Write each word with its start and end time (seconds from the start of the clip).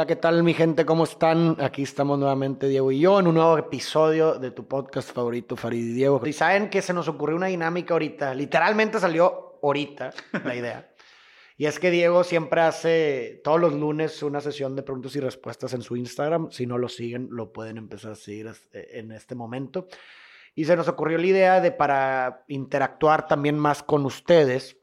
Hola, 0.00 0.06
¿qué 0.06 0.16
tal 0.16 0.42
mi 0.42 0.54
gente? 0.54 0.86
¿Cómo 0.86 1.04
están? 1.04 1.58
Aquí 1.60 1.82
estamos 1.82 2.18
nuevamente 2.18 2.68
Diego 2.68 2.90
y 2.90 3.00
yo 3.00 3.20
en 3.20 3.26
un 3.26 3.34
nuevo 3.34 3.58
episodio 3.58 4.38
de 4.38 4.50
tu 4.50 4.66
podcast 4.66 5.12
favorito, 5.12 5.56
Farid 5.56 5.90
y 5.90 5.92
Diego. 5.92 6.22
Y 6.26 6.32
saben 6.32 6.70
que 6.70 6.80
se 6.80 6.94
nos 6.94 7.06
ocurrió 7.06 7.36
una 7.36 7.48
dinámica 7.48 7.92
ahorita, 7.92 8.32
literalmente 8.32 8.98
salió 8.98 9.58
ahorita 9.62 10.14
la 10.42 10.56
idea. 10.56 10.90
Y 11.58 11.66
es 11.66 11.78
que 11.78 11.90
Diego 11.90 12.24
siempre 12.24 12.62
hace 12.62 13.42
todos 13.44 13.60
los 13.60 13.74
lunes 13.74 14.22
una 14.22 14.40
sesión 14.40 14.74
de 14.74 14.82
preguntas 14.82 15.14
y 15.16 15.20
respuestas 15.20 15.74
en 15.74 15.82
su 15.82 15.96
Instagram. 15.96 16.50
Si 16.50 16.64
no 16.64 16.78
lo 16.78 16.88
siguen, 16.88 17.28
lo 17.30 17.52
pueden 17.52 17.76
empezar 17.76 18.12
a 18.12 18.14
seguir 18.14 18.50
eh, 18.72 18.88
en 18.92 19.12
este 19.12 19.34
momento. 19.34 19.86
Y 20.54 20.64
se 20.64 20.76
nos 20.76 20.88
ocurrió 20.88 21.18
la 21.18 21.26
idea 21.26 21.60
de 21.60 21.72
para 21.72 22.46
interactuar 22.48 23.28
también 23.28 23.58
más 23.58 23.82
con 23.82 24.06
ustedes, 24.06 24.79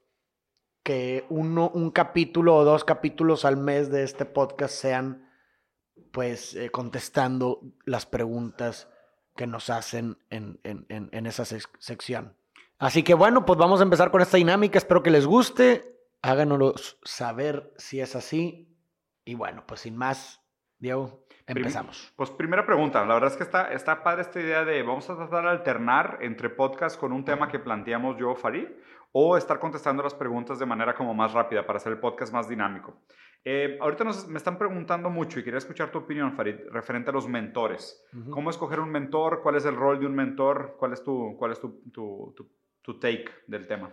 que 0.87 1.25
uno, 1.27 1.69
un 1.73 1.91
capítulo 1.91 2.55
o 2.55 2.63
dos 2.63 2.85
capítulos 2.85 3.43
al 3.43 3.57
mes 3.57 3.91
de 3.91 4.05
este 4.05 4.23
podcast 4.23 4.73
sean 4.73 5.29
pues 6.13 6.55
eh, 6.55 6.69
contestando 6.69 7.59
las 7.83 8.05
preguntas 8.05 8.89
que 9.35 9.47
nos 9.47 9.69
hacen 9.69 10.17
en, 10.29 10.61
en, 10.63 10.85
en, 10.87 11.25
esa 11.25 11.43
sección. 11.43 12.37
Así 12.79 13.03
que 13.03 13.15
bueno, 13.15 13.45
pues 13.45 13.59
vamos 13.59 13.81
a 13.81 13.83
empezar 13.83 14.11
con 14.11 14.21
esta 14.21 14.37
dinámica, 14.37 14.77
espero 14.77 15.03
que 15.03 15.11
les 15.11 15.25
guste, 15.25 15.83
háganos 16.21 16.97
saber 17.03 17.73
si 17.75 17.99
es 17.99 18.15
así. 18.15 18.73
Y 19.25 19.35
bueno, 19.35 19.65
pues 19.67 19.81
sin 19.81 19.97
más, 19.97 20.41
Diego, 20.79 21.27
empezamos. 21.47 22.13
pues 22.15 22.31
primera 22.31 22.65
pregunta, 22.65 23.03
la 23.03 23.15
verdad 23.15 23.31
es 23.31 23.35
que 23.35 23.43
está, 23.43 23.73
está 23.73 24.03
padre 24.03 24.21
esta 24.21 24.39
idea 24.39 24.63
de 24.63 24.83
vamos 24.83 25.09
a 25.09 25.17
tratar 25.17 25.43
de 25.43 25.49
alternar 25.49 26.19
entre 26.21 26.49
podcast 26.49 26.97
con 26.97 27.11
un 27.11 27.25
tema 27.25 27.49
que 27.49 27.59
planteamos 27.59 28.17
yo, 28.17 28.35
Farid, 28.35 28.69
o 29.11 29.37
estar 29.37 29.59
contestando 29.59 30.03
las 30.03 30.13
preguntas 30.13 30.59
de 30.59 30.65
manera 30.65 30.93
como 30.93 31.13
más 31.13 31.33
rápida 31.33 31.65
para 31.65 31.77
hacer 31.77 31.93
el 31.93 31.99
podcast 31.99 32.33
más 32.33 32.47
dinámico. 32.47 33.01
Eh, 33.43 33.77
ahorita 33.79 34.03
nos, 34.03 34.27
me 34.27 34.37
están 34.37 34.57
preguntando 34.57 35.09
mucho 35.09 35.39
y 35.39 35.43
quería 35.43 35.59
escuchar 35.59 35.89
tu 35.89 35.99
opinión, 35.99 36.33
Farid, 36.33 36.55
referente 36.69 37.11
a 37.11 37.13
los 37.13 37.27
mentores. 37.27 38.03
¿Cómo 38.29 38.49
escoger 38.49 38.79
un 38.79 38.91
mentor? 38.91 39.41
¿Cuál 39.41 39.55
es 39.55 39.65
el 39.65 39.75
rol 39.75 39.99
de 39.99 40.05
un 40.05 40.15
mentor? 40.15 40.75
¿Cuál 40.77 40.93
es 40.93 41.03
tu, 41.03 41.35
cuál 41.37 41.53
es 41.53 41.59
tu, 41.59 41.81
tu, 41.91 42.35
tu, 42.81 42.99
take 42.99 43.25
del 43.47 43.65
tema? 43.65 43.91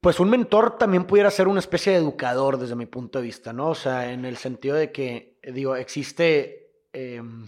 Pues 0.00 0.18
un 0.18 0.28
mentor 0.28 0.76
también 0.76 1.04
pudiera 1.04 1.30
ser 1.30 1.46
una 1.46 1.60
especie 1.60 1.92
de 1.92 1.98
educador 1.98 2.58
desde 2.58 2.74
mi 2.74 2.86
punto 2.86 3.20
de 3.20 3.24
vista, 3.24 3.52
¿no? 3.52 3.68
O 3.68 3.74
sea, 3.74 4.12
en 4.12 4.24
el 4.24 4.36
sentido 4.36 4.76
de 4.76 4.90
que, 4.90 5.38
digo, 5.42 5.76
existe... 5.76 6.82
Em, 6.92 7.46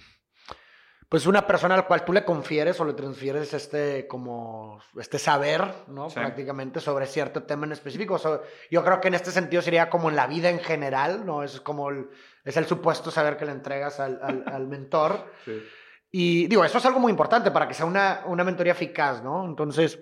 pues 1.09 1.27
una 1.27 1.47
persona 1.47 1.77
al 1.77 1.87
cual 1.87 2.05
tú 2.05 2.13
le 2.13 2.25
confieres 2.25 2.81
o 2.81 2.85
le 2.85 2.93
transfieres 2.93 3.55
este 3.55 4.09
como 4.09 4.81
este 4.99 5.19
saber, 5.19 5.63
¿no? 5.87 6.09
Prácticamente 6.09 6.81
sobre 6.81 7.07
cierto 7.07 7.45
tema 7.45 7.65
en 7.67 7.73
específico. 7.73 8.21
yo 8.71 8.85
creo 8.85 9.01
que 9.01 9.09
en 9.09 9.15
este 9.15 9.31
sentido 9.31 9.63
sería 9.63 9.89
como 9.89 10.11
en 10.11 10.17
la 10.17 10.27
vida 10.27 10.51
en 10.51 10.59
general, 10.59 11.25
¿no? 11.25 11.45
Es 11.45 11.61
como 11.61 11.91
el, 11.91 12.09
es 12.45 12.57
el 12.57 12.67
supuesto 12.67 13.13
saber 13.13 13.37
que 13.37 13.45
le 13.45 13.53
entregas 13.53 14.01
al, 14.01 14.21
al, 14.47 14.67
mentor. 14.69 15.33
Sí. 15.45 15.63
Y 16.11 16.47
digo, 16.49 16.65
eso 16.65 16.79
es 16.79 16.87
algo 16.87 16.99
muy 16.99 17.11
importante 17.11 17.53
para 17.53 17.69
que 17.69 17.75
sea 17.75 17.87
una, 17.87 18.23
una 18.27 18.43
mentoría 18.43 18.73
eficaz, 18.73 19.23
¿no? 19.23 19.45
Entonces, 19.45 20.01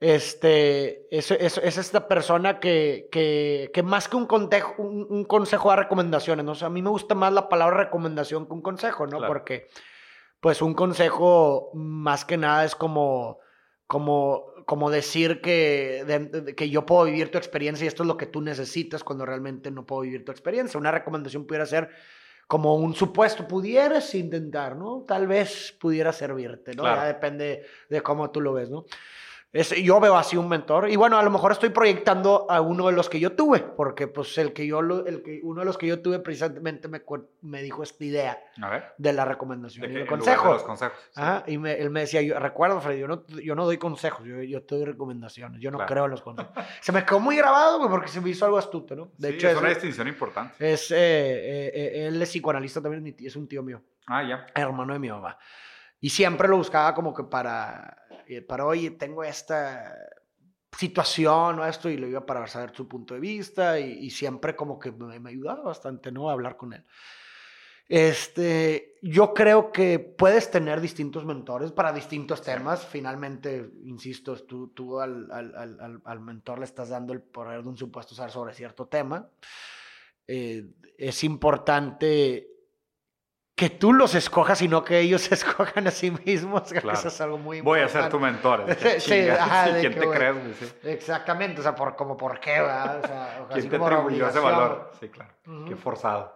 este, 0.00 1.06
es, 1.16 1.30
es, 1.30 1.56
es 1.58 1.78
esta 1.78 2.08
persona 2.08 2.58
que, 2.58 3.08
que, 3.10 3.70
que, 3.72 3.82
más 3.82 4.08
que 4.08 4.16
un, 4.16 4.26
consejo, 4.26 4.74
un, 4.78 5.06
un, 5.08 5.24
consejo 5.24 5.70
da 5.70 5.76
recomendaciones, 5.76 6.44
¿no? 6.44 6.52
O 6.52 6.54
sea, 6.54 6.66
a 6.66 6.70
mí 6.70 6.82
me 6.82 6.90
gusta 6.90 7.14
más 7.14 7.32
la 7.32 7.48
palabra 7.48 7.84
recomendación 7.84 8.46
que 8.46 8.52
un 8.52 8.62
consejo, 8.62 9.06
¿no? 9.06 9.26
Porque 9.26 9.68
pues 10.40 10.62
un 10.62 10.74
consejo 10.74 11.70
más 11.74 12.24
que 12.24 12.36
nada 12.36 12.64
es 12.64 12.74
como, 12.74 13.38
como, 13.86 14.46
como 14.66 14.90
decir 14.90 15.40
que, 15.40 16.54
que 16.56 16.70
yo 16.70 16.86
puedo 16.86 17.04
vivir 17.04 17.30
tu 17.30 17.38
experiencia 17.38 17.84
y 17.84 17.88
esto 17.88 18.02
es 18.02 18.06
lo 18.06 18.16
que 18.16 18.26
tú 18.26 18.40
necesitas 18.40 19.04
cuando 19.04 19.26
realmente 19.26 19.70
no 19.70 19.84
puedo 19.84 20.02
vivir 20.02 20.24
tu 20.24 20.32
experiencia. 20.32 20.80
Una 20.80 20.90
recomendación 20.90 21.46
pudiera 21.46 21.66
ser 21.66 21.90
como 22.48 22.74
un 22.74 22.94
supuesto, 22.94 23.46
pudieras 23.46 24.12
intentar, 24.14 24.74
¿no? 24.76 25.04
Tal 25.06 25.28
vez 25.28 25.76
pudiera 25.78 26.12
servirte, 26.12 26.74
¿no? 26.74 26.82
Ya 26.82 27.04
depende 27.04 27.64
de 27.88 28.00
cómo 28.00 28.30
tú 28.30 28.40
lo 28.40 28.52
ves, 28.52 28.70
¿no? 28.70 28.86
Yo 29.52 29.98
veo 29.98 30.16
así 30.16 30.36
un 30.36 30.48
mentor 30.48 30.88
y 30.88 30.96
bueno, 30.96 31.18
a 31.18 31.22
lo 31.24 31.30
mejor 31.30 31.50
estoy 31.50 31.70
proyectando 31.70 32.46
a 32.48 32.60
uno 32.60 32.86
de 32.86 32.92
los 32.92 33.08
que 33.08 33.18
yo 33.18 33.32
tuve, 33.32 33.58
porque 33.58 34.06
pues 34.06 34.38
el 34.38 34.52
que 34.52 34.64
yo, 34.64 34.78
el 34.80 35.22
que, 35.22 35.40
uno 35.42 35.60
de 35.60 35.66
los 35.66 35.76
que 35.76 35.88
yo 35.88 36.00
tuve 36.00 36.20
precisamente 36.20 36.86
me, 36.86 37.02
me 37.42 37.60
dijo 37.60 37.82
esta 37.82 38.04
idea 38.04 38.38
de 38.96 39.12
la 39.12 39.24
recomendación 39.24 39.90
y 39.90 39.96
el 39.96 40.06
consejo. 40.06 40.52
los 40.52 40.62
consejos. 40.62 40.96
y 41.48 41.54
él 41.54 41.90
me 41.90 42.00
decía, 42.00 42.22
yo, 42.22 42.38
recuerdo 42.38 42.80
Freddy, 42.80 43.00
yo 43.00 43.08
no, 43.08 43.26
yo 43.26 43.56
no 43.56 43.64
doy 43.64 43.78
consejos, 43.78 44.24
yo, 44.24 44.40
yo 44.42 44.62
te 44.62 44.76
doy 44.76 44.84
recomendaciones, 44.84 45.60
yo 45.60 45.72
no 45.72 45.84
creo 45.84 46.04
en 46.04 46.12
los 46.12 46.22
consejos. 46.22 46.52
se 46.80 46.92
me 46.92 47.04
quedó 47.04 47.18
muy 47.18 47.36
grabado 47.36 47.88
porque 47.88 48.08
se 48.08 48.20
me 48.20 48.30
hizo 48.30 48.44
algo 48.44 48.58
astuto, 48.58 48.94
¿no? 48.94 49.10
De 49.18 49.30
hecho, 49.30 49.48
es 49.48 49.56
una 49.56 49.70
distinción 49.70 50.06
importante. 50.06 50.72
Es, 50.72 50.92
eh, 50.92 50.96
eh, 50.96 51.72
eh, 51.74 52.06
él 52.06 52.22
es 52.22 52.28
psicoanalista 52.28 52.80
también, 52.80 53.16
es 53.18 53.34
un 53.34 53.48
tío 53.48 53.64
mío. 53.64 53.82
Ah, 54.06 54.22
ya. 54.22 54.46
Hermano 54.54 54.92
de 54.92 54.98
mi 55.00 55.10
mamá. 55.10 55.36
Y 56.00 56.08
siempre 56.10 56.48
lo 56.48 56.56
buscaba 56.56 56.94
como 56.94 57.12
que 57.12 57.24
para 57.24 57.96
para, 58.46 58.66
oye, 58.66 58.92
tengo 58.92 59.24
esta 59.24 59.94
situación 60.76 61.58
o 61.58 61.66
esto, 61.66 61.90
y 61.90 61.96
lo 61.96 62.06
iba 62.06 62.24
para 62.24 62.46
saber 62.46 62.74
su 62.74 62.88
punto 62.88 63.14
de 63.14 63.20
vista, 63.20 63.78
y, 63.78 64.10
siempre 64.10 64.56
como 64.56 64.78
que 64.78 64.92
me, 64.92 65.18
me, 65.18 65.30
ayudaba 65.30 65.62
bastante, 65.62 66.12
¿no? 66.12 66.30
A 66.30 66.32
hablar 66.32 66.56
con 66.56 66.72
él. 66.72 66.84
Este, 67.88 68.98
yo 69.02 69.34
creo 69.34 69.72
que 69.72 69.98
puedes 69.98 70.48
tener 70.48 70.80
distintos 70.80 71.24
mentores 71.24 71.72
para 71.72 71.92
distintos 71.92 72.40
temas. 72.40 72.86
Finalmente, 72.86 73.68
insisto, 73.84 74.36
tú, 74.44 74.68
tú 74.68 75.00
al, 75.00 75.28
al, 75.32 75.56
al, 75.56 76.00
al, 76.04 76.20
mentor 76.20 76.60
le 76.60 76.66
estás 76.66 76.90
dando 76.90 77.12
el 77.12 77.20
poder 77.20 77.64
de 77.64 77.68
un 77.68 77.76
supuesto 77.76 78.14
saber 78.14 78.30
sobre 78.30 78.54
cierto 78.54 78.86
tema. 78.86 79.28
Eh, 80.24 80.70
es 80.96 81.24
importante 81.24 82.59
que 83.60 83.68
tú 83.68 83.92
los 83.92 84.14
escojas 84.14 84.62
y 84.62 84.68
no 84.68 84.82
que 84.82 85.00
ellos 85.00 85.20
se 85.28 85.34
escojan 85.34 85.86
a 85.86 85.90
sí 85.90 86.10
mismos. 86.10 86.72
Eso 86.72 87.08
es 87.08 87.20
algo 87.20 87.36
muy 87.36 87.60
Voy 87.60 87.80
a 87.80 87.88
ser 87.88 88.08
tu 88.08 88.18
mentor. 88.18 88.64
sí, 88.98 89.28
ajá, 89.28 89.78
¿Quién 89.80 89.92
te 89.92 90.08
crees? 90.08 90.76
Exactamente, 90.82 91.60
o 91.60 91.62
sea, 91.62 91.74
por, 91.74 91.94
como 91.94 92.16
por 92.16 92.40
qué, 92.40 92.52
¿verdad? 92.52 93.00
O 93.04 93.06
sea, 93.06 93.46
¿Quién 93.52 93.68
te 93.68 93.76
atribuyó 93.76 94.28
ese 94.28 94.38
valor? 94.38 94.90
Sí, 94.98 95.10
claro. 95.10 95.34
Qué 95.68 95.76
forzado. 95.76 96.34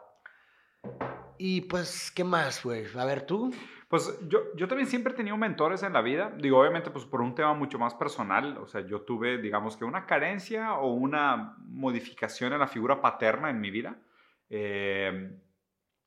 Y 1.38 1.62
pues, 1.62 2.10
¿qué 2.10 2.24
más, 2.24 2.62
güey? 2.62 2.84
A 2.94 3.06
ver, 3.06 3.22
tú. 3.22 3.50
Pues 3.88 4.18
yo, 4.28 4.54
yo 4.54 4.68
también 4.68 4.86
siempre 4.86 5.14
he 5.14 5.16
tenido 5.16 5.38
mentores 5.38 5.82
en 5.82 5.94
la 5.94 6.02
vida. 6.02 6.30
Digo, 6.36 6.60
obviamente, 6.60 6.90
pues 6.90 7.06
por 7.06 7.22
un 7.22 7.34
tema 7.34 7.54
mucho 7.54 7.78
más 7.78 7.94
personal. 7.94 8.58
O 8.58 8.66
sea, 8.66 8.82
yo 8.82 9.00
tuve, 9.00 9.38
digamos 9.38 9.78
que 9.78 9.86
una 9.86 10.04
carencia 10.04 10.74
o 10.74 10.92
una 10.92 11.56
modificación 11.58 12.52
en 12.52 12.58
la 12.58 12.66
figura 12.66 13.00
paterna 13.00 13.48
en 13.48 13.62
mi 13.62 13.70
vida. 13.70 13.96
Eh, 14.50 15.38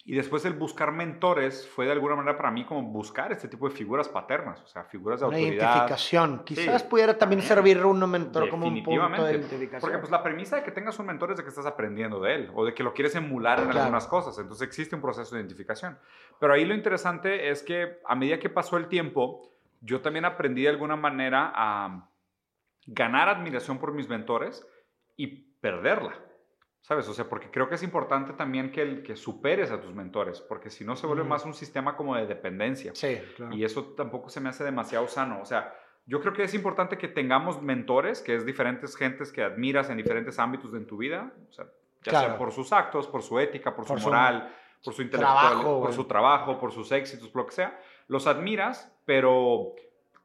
y 0.09 0.15
después 0.15 0.45
el 0.45 0.53
buscar 0.53 0.93
mentores 0.93 1.67
fue 1.67 1.85
de 1.85 1.91
alguna 1.91 2.15
manera 2.15 2.37
para 2.37 2.49
mí 2.49 2.63
como 2.63 2.81
buscar 2.81 3.33
este 3.33 3.49
tipo 3.49 3.67
de 3.67 3.75
figuras 3.75 4.07
paternas, 4.07 4.61
o 4.61 4.65
sea, 4.65 4.85
figuras 4.85 5.19
de 5.19 5.25
Una 5.25 5.35
autoridad. 5.35 5.65
identificación. 5.65 6.43
Quizás 6.45 6.83
pudiera 6.83 7.17
también 7.17 7.41
servir 7.41 7.85
un 7.85 8.09
mentor 8.09 8.47
como 8.47 8.67
un 8.67 8.83
punto 8.83 9.25
de 9.25 9.31
identificación. 9.33 9.81
Porque 9.81 9.97
pues 9.97 10.09
la 10.09 10.23
premisa 10.23 10.55
de 10.55 10.63
que 10.63 10.71
tengas 10.71 10.97
un 10.97 11.07
mentor 11.07 11.31
es 11.31 11.37
de 11.37 11.43
que 11.43 11.49
estás 11.49 11.65
aprendiendo 11.65 12.21
de 12.21 12.35
él 12.35 12.51
o 12.55 12.63
de 12.63 12.73
que 12.73 12.83
lo 12.83 12.93
quieres 12.93 13.15
emular 13.15 13.59
en 13.59 13.69
algunas 13.69 14.07
cosas. 14.07 14.39
Entonces 14.39 14.65
existe 14.65 14.95
un 14.95 15.01
proceso 15.01 15.35
de 15.35 15.41
identificación. 15.41 15.99
Pero 16.39 16.53
ahí 16.53 16.63
lo 16.63 16.73
interesante 16.73 17.49
es 17.49 17.61
que 17.61 17.99
a 18.05 18.15
medida 18.15 18.39
que 18.39 18.49
pasó 18.49 18.77
el 18.77 18.87
tiempo, 18.87 19.51
yo 19.81 19.99
también 19.99 20.23
aprendí 20.23 20.61
de 20.61 20.69
alguna 20.69 20.95
manera 20.95 21.51
a 21.53 22.09
ganar 22.85 23.27
admiración 23.27 23.77
por 23.77 23.91
mis 23.91 24.07
mentores 24.07 24.65
y 25.17 25.27
perderla. 25.59 26.26
¿Sabes? 26.87 27.05
O 27.09 27.13
sea, 27.13 27.27
porque 27.27 27.51
creo 27.51 27.67
que 27.67 27.75
es 27.75 27.83
importante 27.83 28.31
también 28.31 28.71
que, 28.71 28.81
el, 28.81 29.03
que 29.03 29.17
superes 29.17 29.71
a 29.71 29.81
tus 29.81 29.93
mentores, 29.93 30.39
porque 30.39 30.69
si 30.69 30.85
no 30.85 30.95
se 30.95 31.05
vuelve 31.05 31.25
más 31.25 31.43
un 31.43 31.53
sistema 31.53 31.97
como 31.97 32.15
de 32.15 32.25
dependencia. 32.25 32.95
Sí, 32.95 33.19
claro. 33.35 33.53
Y 33.53 33.65
eso 33.65 33.87
tampoco 33.87 34.29
se 34.29 34.39
me 34.39 34.47
hace 34.47 34.63
demasiado 34.63 35.05
sano. 35.09 35.41
O 35.41 35.45
sea, 35.45 35.75
yo 36.05 36.21
creo 36.21 36.31
que 36.31 36.43
es 36.43 36.53
importante 36.53 36.97
que 36.97 37.09
tengamos 37.09 37.61
mentores, 37.61 38.21
que 38.21 38.35
es 38.35 38.45
diferentes 38.45 38.95
gentes 38.95 39.33
que 39.33 39.43
admiras 39.43 39.89
en 39.89 39.97
diferentes 39.97 40.39
ámbitos 40.39 40.71
de 40.71 40.79
tu 40.79 40.95
vida, 40.95 41.33
o 41.49 41.51
sea, 41.51 41.65
ya 42.03 42.21
sea 42.21 42.37
por 42.37 42.53
sus 42.53 42.71
actos, 42.71 43.05
por 43.05 43.21
su 43.21 43.37
ética, 43.37 43.75
por, 43.75 43.85
su 43.85 43.97
moral, 43.97 44.49
por 44.81 44.93
su 44.93 45.01
intelectual, 45.01 45.61
por 45.63 45.91
su 45.91 46.05
trabajo, 46.05 46.57
por 46.57 46.71
sus 46.71 46.93
éxitos, 46.93 47.27
por 47.27 47.41
lo 47.41 47.47
que 47.47 47.55
sea. 47.55 47.77
Los 48.07 48.27
admiras, 48.27 48.97
pero 49.03 49.75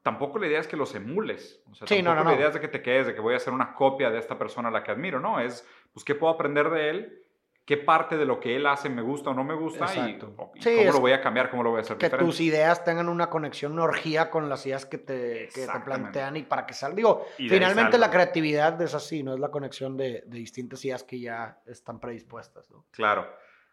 tampoco 0.01 0.39
la 0.39 0.47
idea 0.47 0.61
es 0.61 0.67
que 0.69 0.77
los 0.77 0.95
emules. 0.95 1.61
O 1.69 1.75
sea, 1.75 1.85
tampoco 1.85 2.23
no, 2.23 2.23
la 2.23 2.35
idea 2.37 2.47
es 2.47 2.53
de 2.53 2.61
que 2.61 2.69
te 2.69 2.81
quedes, 2.81 3.07
de 3.07 3.13
que 3.13 3.19
voy 3.19 3.33
a 3.33 3.37
hacer 3.37 3.51
una 3.51 3.73
copia 3.73 4.09
de 4.09 4.19
esta 4.19 4.37
persona 4.37 4.69
a 4.69 4.71
la 4.71 4.81
que 4.81 4.91
admiro. 4.91 5.19
No, 5.19 5.41
es 5.41 5.67
pues 5.93 6.03
qué 6.03 6.15
puedo 6.15 6.33
aprender 6.33 6.69
de 6.69 6.89
él, 6.89 7.23
qué 7.65 7.77
parte 7.77 8.17
de 8.17 8.25
lo 8.25 8.39
que 8.39 8.55
él 8.55 8.65
hace 8.65 8.89
me 8.89 9.01
gusta 9.01 9.29
o 9.29 9.33
no 9.33 9.43
me 9.43 9.53
gusta 9.53 9.85
y, 9.95 10.17
cómo 10.17 10.51
lo 10.91 10.99
voy 10.99 11.13
a 11.13 11.21
cambiar, 11.21 11.49
cómo 11.49 11.63
lo 11.63 11.69
voy 11.69 11.79
a 11.79 11.81
hacer 11.81 11.97
que 11.97 12.09
tus 12.09 12.41
ideas 12.41 12.83
tengan 12.83 13.07
una 13.07 13.29
conexión, 13.29 13.71
una 13.71 13.83
orgía 13.83 14.29
con 14.29 14.49
las 14.49 14.65
ideas 14.65 14.85
que 14.85 14.97
te, 14.97 15.47
que 15.53 15.65
te 15.65 15.79
plantean 15.79 16.35
y 16.37 16.43
para 16.43 16.65
que 16.65 16.73
salga. 16.73 16.95
Digo, 16.95 17.25
finalmente 17.37 17.97
la 17.97 18.09
creatividad 18.09 18.81
es 18.81 18.93
así, 18.93 19.23
no 19.23 19.33
es 19.33 19.39
la 19.39 19.49
conexión 19.49 19.95
de, 19.95 20.23
de, 20.25 20.37
distintas 20.37 20.83
ideas 20.83 21.03
que 21.03 21.19
ya 21.19 21.61
están 21.65 21.99
predispuestas. 21.99 22.69
¿no? 22.69 22.85
Claro. 22.91 23.27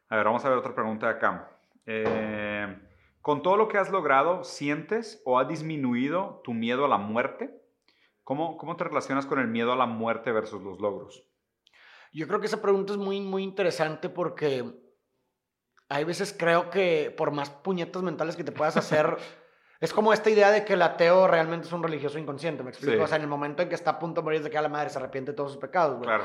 A 0.09 0.17
ver, 0.17 0.25
vamos 0.25 0.45
a 0.45 0.49
ver 0.49 0.59
otra 0.59 0.75
pregunta 0.75 1.07
de 1.07 1.13
acá. 1.13 1.51
Eh, 1.87 2.77
con 3.23 3.43
todo 3.43 3.57
lo 3.57 3.69
que 3.69 3.79
has 3.79 3.91
logrado, 3.91 4.45
¿sientes 4.45 5.21
o 5.25 5.39
ha 5.39 5.45
disminuido 5.45 6.41
tu 6.45 6.53
miedo 6.53 6.85
a 6.85 6.89
la 6.89 6.99
muerte? 6.99 7.61
¿Cómo, 8.25 8.57
¿Cómo 8.57 8.77
te 8.77 8.85
relacionas 8.85 9.27
con 9.27 9.39
el 9.41 9.49
miedo 9.49 9.73
a 9.73 9.77
la 9.77 9.87
muerte 9.87 10.33
versus 10.33 10.63
los 10.63 10.81
logros? 10.81 11.25
Yo 12.13 12.27
creo 12.27 12.41
que 12.41 12.47
esa 12.47 12.61
pregunta 12.61 12.93
es 12.93 12.99
muy, 12.99 13.21
muy 13.21 13.43
interesante 13.43 14.09
porque 14.09 14.65
hay 15.89 16.05
veces 16.05 16.35
creo 16.37 16.71
que 16.71 17.15
por 17.17 17.31
más 17.31 17.51
puñetas 17.51 18.03
mentales 18.03 18.37
que 18.37 18.45
te 18.45 18.53
puedas 18.53 18.77
hacer, 18.77 19.17
es 19.81 19.93
como 19.93 20.13
esta 20.13 20.31
idea 20.31 20.51
de 20.51 20.65
que 20.65 20.75
el 20.75 20.83
ateo 20.83 21.27
realmente 21.29 21.67
es 21.67 21.73
un 21.73 21.83
religioso 21.83 22.19
inconsciente, 22.19 22.63
¿me 22.63 22.71
explico? 22.71 23.05
O 23.05 23.07
sea, 23.07 23.17
en 23.17 23.23
el 23.23 23.29
momento 23.29 23.63
en 23.63 23.69
que 23.69 23.75
está 23.75 23.93
a 23.93 23.99
punto 23.99 24.21
de 24.21 24.25
morir 24.25 24.43
de 24.43 24.51
que 24.51 24.59
a 24.59 24.63
la 24.63 24.69
madre 24.69 24.91
se 24.91 24.99
arrepiente 24.99 25.33
de 25.33 25.37
todos 25.37 25.53
sus 25.53 25.61
pecados, 25.61 25.97
güey. 25.97 26.07
Claro. 26.07 26.25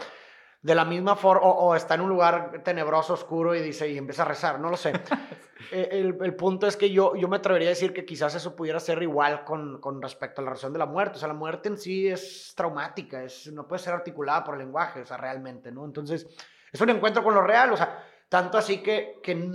De 0.66 0.74
la 0.74 0.84
misma 0.84 1.16
forma, 1.16 1.46
o, 1.46 1.76
está 1.76 1.94
en 1.94 2.02
un 2.02 2.10
lugar 2.10 2.64
tenebroso, 2.64 3.14
oscuro 3.14 3.54
y 3.54 3.62
dice, 3.62 3.88
y 3.88 4.00
empieza 4.00 4.24
a 4.24 4.26
rezar, 4.26 4.60
no 4.60 4.72
lo 4.72 4.78
sé. 4.78 4.94
Eh, 5.72 5.88
el, 5.94 6.18
el, 6.22 6.36
punto 6.36 6.68
es 6.68 6.78
que 6.78 6.92
yo, 6.92 7.16
yo 7.16 7.28
me 7.28 7.38
atrevería 7.38 7.70
a 7.70 7.72
decir 7.72 7.92
que 7.92 8.06
quizás 8.06 8.36
eso 8.36 8.56
pudiera 8.56 8.80
ser 8.80 9.02
igual 9.02 9.46
con, 9.46 9.80
con 9.80 10.00
respecto 10.00 10.42
a 10.42 10.44
la 10.44 10.52
razón 10.52 10.74
de 10.74 10.80
la 10.80 10.86
muerte. 10.86 11.16
O 11.16 11.20
sea, 11.20 11.30
la 11.30 11.34
muerte 11.34 11.70
en 11.70 11.78
sí 11.78 12.08
es 12.08 12.54
traumática, 12.56 13.24
es, 13.24 13.52
no 13.52 13.66
puede 13.66 13.82
ser 13.82 13.94
articulada 13.94 14.44
por 14.44 14.56
el 14.56 14.60
lenguaje, 14.60 15.02
o 15.02 15.06
sea, 15.06 15.18
realmente, 15.18 15.72
¿no? 15.72 15.86
Entonces, 15.86 16.28
es 16.72 16.82
un 16.82 16.90
encuentro 16.90 17.24
con 17.24 17.34
lo 17.34 17.42
real, 17.42 17.72
o 17.72 17.78
sea, 17.78 18.04
tanto 18.28 18.58
así 18.58 18.80
que, 18.80 19.20
que 19.22 19.52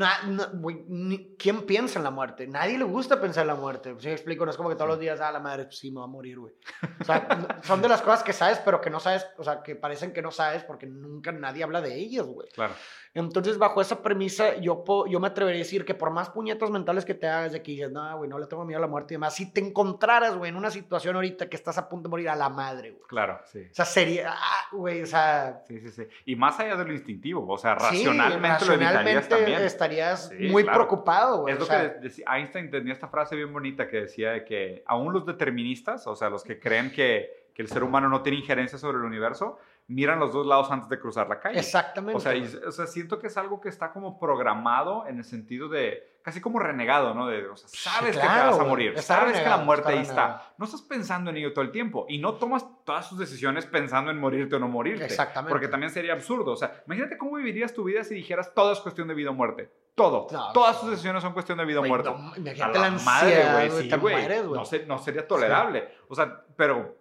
¿quién 1.39 1.63
piensa 1.67 1.99
en 1.99 2.05
la 2.05 2.11
muerte? 2.11 2.47
Nadie 2.47 2.79
le 2.79 2.85
gusta 2.85 3.21
pensar 3.21 3.43
en 3.43 3.49
la 3.49 3.55
muerte. 3.57 3.95
Si 3.99 4.07
me 4.07 4.13
explico, 4.13 4.45
no 4.45 4.53
es 4.53 4.57
como 4.57 4.69
que 4.69 4.77
todos 4.77 4.89
los 4.89 5.01
días, 5.01 5.21
ah, 5.21 5.33
la 5.33 5.41
madre, 5.41 5.65
pues 5.65 5.79
sí, 5.79 5.91
me 5.91 5.99
va 5.99 6.05
a 6.05 6.09
morir, 6.09 6.39
güey. 6.39 6.55
O 7.01 7.05
sea, 7.05 7.61
son 7.63 7.83
de 7.83 7.89
las 7.89 8.01
cosas 8.01 8.23
que 8.23 8.33
sabes, 8.33 8.59
pero 8.65 8.81
que 8.81 8.89
no 8.89 9.01
sabes, 9.01 9.27
o 9.39 9.45
sea, 9.45 9.63
que 9.63 9.75
parecen 9.75 10.13
que 10.13 10.23
no 10.23 10.31
sabes 10.31 10.63
porque 10.63 10.87
nunca 10.87 11.33
nadie 11.33 11.65
habla 11.65 11.81
de 11.81 11.95
ellas, 11.97 12.27
güey. 12.27 12.49
Claro. 12.51 12.75
Entonces, 13.13 13.59
bajo 13.59 13.81
esa 13.81 14.03
premisa, 14.03 14.57
yo, 14.59 14.85
yo 15.09 15.19
me 15.19 15.27
atrevería 15.27 15.61
a 15.61 15.65
decir 15.65 15.85
que 15.85 15.95
por 15.95 16.13
más 16.13 16.31
puñetas 16.31 16.71
mentales 16.71 17.05
que 17.05 17.15
te 17.15 17.27
hagas 17.27 17.51
de 17.51 17.61
que 17.61 17.73
dices, 17.73 17.91
no, 17.91 18.17
güey, 18.17 18.31
no 18.31 18.39
le 18.39 18.47
tengo 18.47 18.65
miedo 18.65 18.79
a 18.79 18.83
la 18.83 18.87
muerte 18.87 19.15
y 19.15 19.17
demás, 19.17 19.35
si 19.35 19.53
te 19.53 19.61
encontraras, 19.61 20.37
güey, 20.37 20.51
en 20.51 20.57
una 20.57 20.71
situación 20.71 21.17
ahorita 21.17 21.49
que 21.49 21.57
estás 21.57 21.77
a 21.77 21.89
punto 21.89 22.09
de 22.09 22.11
morir 22.11 22.29
a 22.29 22.37
la 22.37 22.49
madre, 22.49 22.93
güey. 22.93 23.03
Claro, 23.09 23.41
sí. 23.47 23.63
O 23.69 23.75
sea, 23.75 23.85
sería, 23.85 24.33
ah, 24.33 24.69
güey, 24.71 25.03
o 25.03 25.07
sea... 25.07 25.65
Sí, 25.67 25.81
sí, 25.81 25.91
sí. 25.91 26.07
Y 26.25 26.37
más 26.37 26.61
allá 26.61 26.77
de 26.77 26.85
lo 26.85 26.93
instintivo, 26.93 27.45
o 27.53 27.59
sea, 27.59 27.75
racionalmente, 27.75 28.60
lo 28.67 28.75
evitarías 28.75 29.29
también. 29.29 29.63
estarías 29.63 30.33
muy 30.39 30.65
preocupado, 30.65 31.43
güey. 31.43 31.55
Es 31.55 31.61
lo 31.61 31.67
que 31.67 31.77
decía, 32.01 32.25
Einstein 32.35 32.71
tenía 32.71 32.93
esta 32.93 33.09
frase 33.09 33.37
bien 33.37 33.53
bonita 33.53 33.89
que 33.89 34.03
decía 34.03 34.33
de 34.33 34.45
que 34.45 34.83
aún 34.87 35.13
los 35.13 35.27
deterministas, 35.27 36.07
o 36.07 36.17
sea, 36.17 36.31
los 36.31 36.45
que 36.45 36.59
creen 36.59 36.91
que, 36.91 37.49
que 37.55 37.63
el 37.63 37.69
ser 37.69 37.83
humano 37.83 38.09
no 38.09 38.23
tiene 38.23 38.39
injerencia 38.39 38.79
sobre 38.79 38.99
el 38.99 39.05
universo, 39.05 39.59
miran 39.91 40.21
los 40.21 40.33
dos 40.33 40.47
lados 40.47 40.71
antes 40.71 40.89
de 40.89 41.01
cruzar 41.01 41.29
la 41.29 41.41
calle. 41.41 41.59
Exactamente. 41.59 42.17
O 42.17 42.21
sea, 42.21 42.33
o 42.67 42.71
sea, 42.71 42.87
siento 42.87 43.19
que 43.19 43.27
es 43.27 43.37
algo 43.37 43.61
que 43.61 43.69
está 43.69 43.93
como 43.93 44.19
programado 44.21 45.05
en 45.09 45.19
el 45.19 45.25
sentido 45.25 45.69
de, 45.69 46.19
casi 46.23 46.41
como 46.41 46.61
renegado, 46.61 47.13
¿no? 47.13 47.27
De, 47.27 47.45
o 47.49 47.57
sea, 47.57 47.69
sabes 47.69 48.15
que 48.17 48.23
te 48.23 48.27
vas 48.27 48.59
a 48.59 48.65
morir, 48.65 48.97
sabes 49.03 49.41
que 49.41 49.49
la 49.49 49.59
muerte 49.59 49.91
ahí 49.91 49.99
está. 49.99 50.55
No 50.59 50.65
estás 50.65 50.83
pensando 50.83 51.31
en 51.31 51.39
ello 51.39 51.53
todo 51.53 51.65
el 51.65 51.73
tiempo 51.73 52.07
y 52.09 52.19
no 52.19 52.35
tomas 52.35 52.65
todas 52.85 53.09
tus 53.09 53.19
decisiones 53.19 53.67
pensando 53.67 54.13
en 54.13 54.19
morirte 54.19 54.57
o 54.57 54.59
no 54.61 54.69
morirte. 54.69 55.05
Exactamente. 55.05 55.51
Porque 55.51 55.67
también 55.67 55.91
sería 55.91 56.13
absurdo. 56.13 56.53
O 56.53 56.57
sea, 56.57 56.83
imagínate 56.87 57.19
cómo 57.19 57.37
vivirías 57.37 57.75
tu 57.75 57.83
vida 57.83 58.05
si 58.05 58.15
dijeras 58.15 58.55
todo 58.55 58.73
es 58.73 58.79
cuestión 58.79 59.09
de 59.09 59.15
vida 59.15 59.31
o 59.31 59.35
muerte. 59.35 59.73
Todo. 59.97 60.29
Todas 60.55 60.81
tus 60.81 60.91
decisiones 60.91 61.21
son 61.21 61.33
cuestión 61.33 61.59
de 61.59 61.65
vida 61.65 61.81
o 61.81 61.85
muerte. 61.85 62.11
imagínate 62.37 62.79
la, 62.79 62.91
madre, 62.91 63.69
güey. 63.69 63.91
Sí, 63.91 63.97
güey. 63.97 64.29
No, 64.45 64.63
no, 64.87 64.99
sería 64.99 65.27
tolerable. 65.27 65.89
O 66.09 66.15
sea, 66.15 66.45
pero 66.57 67.00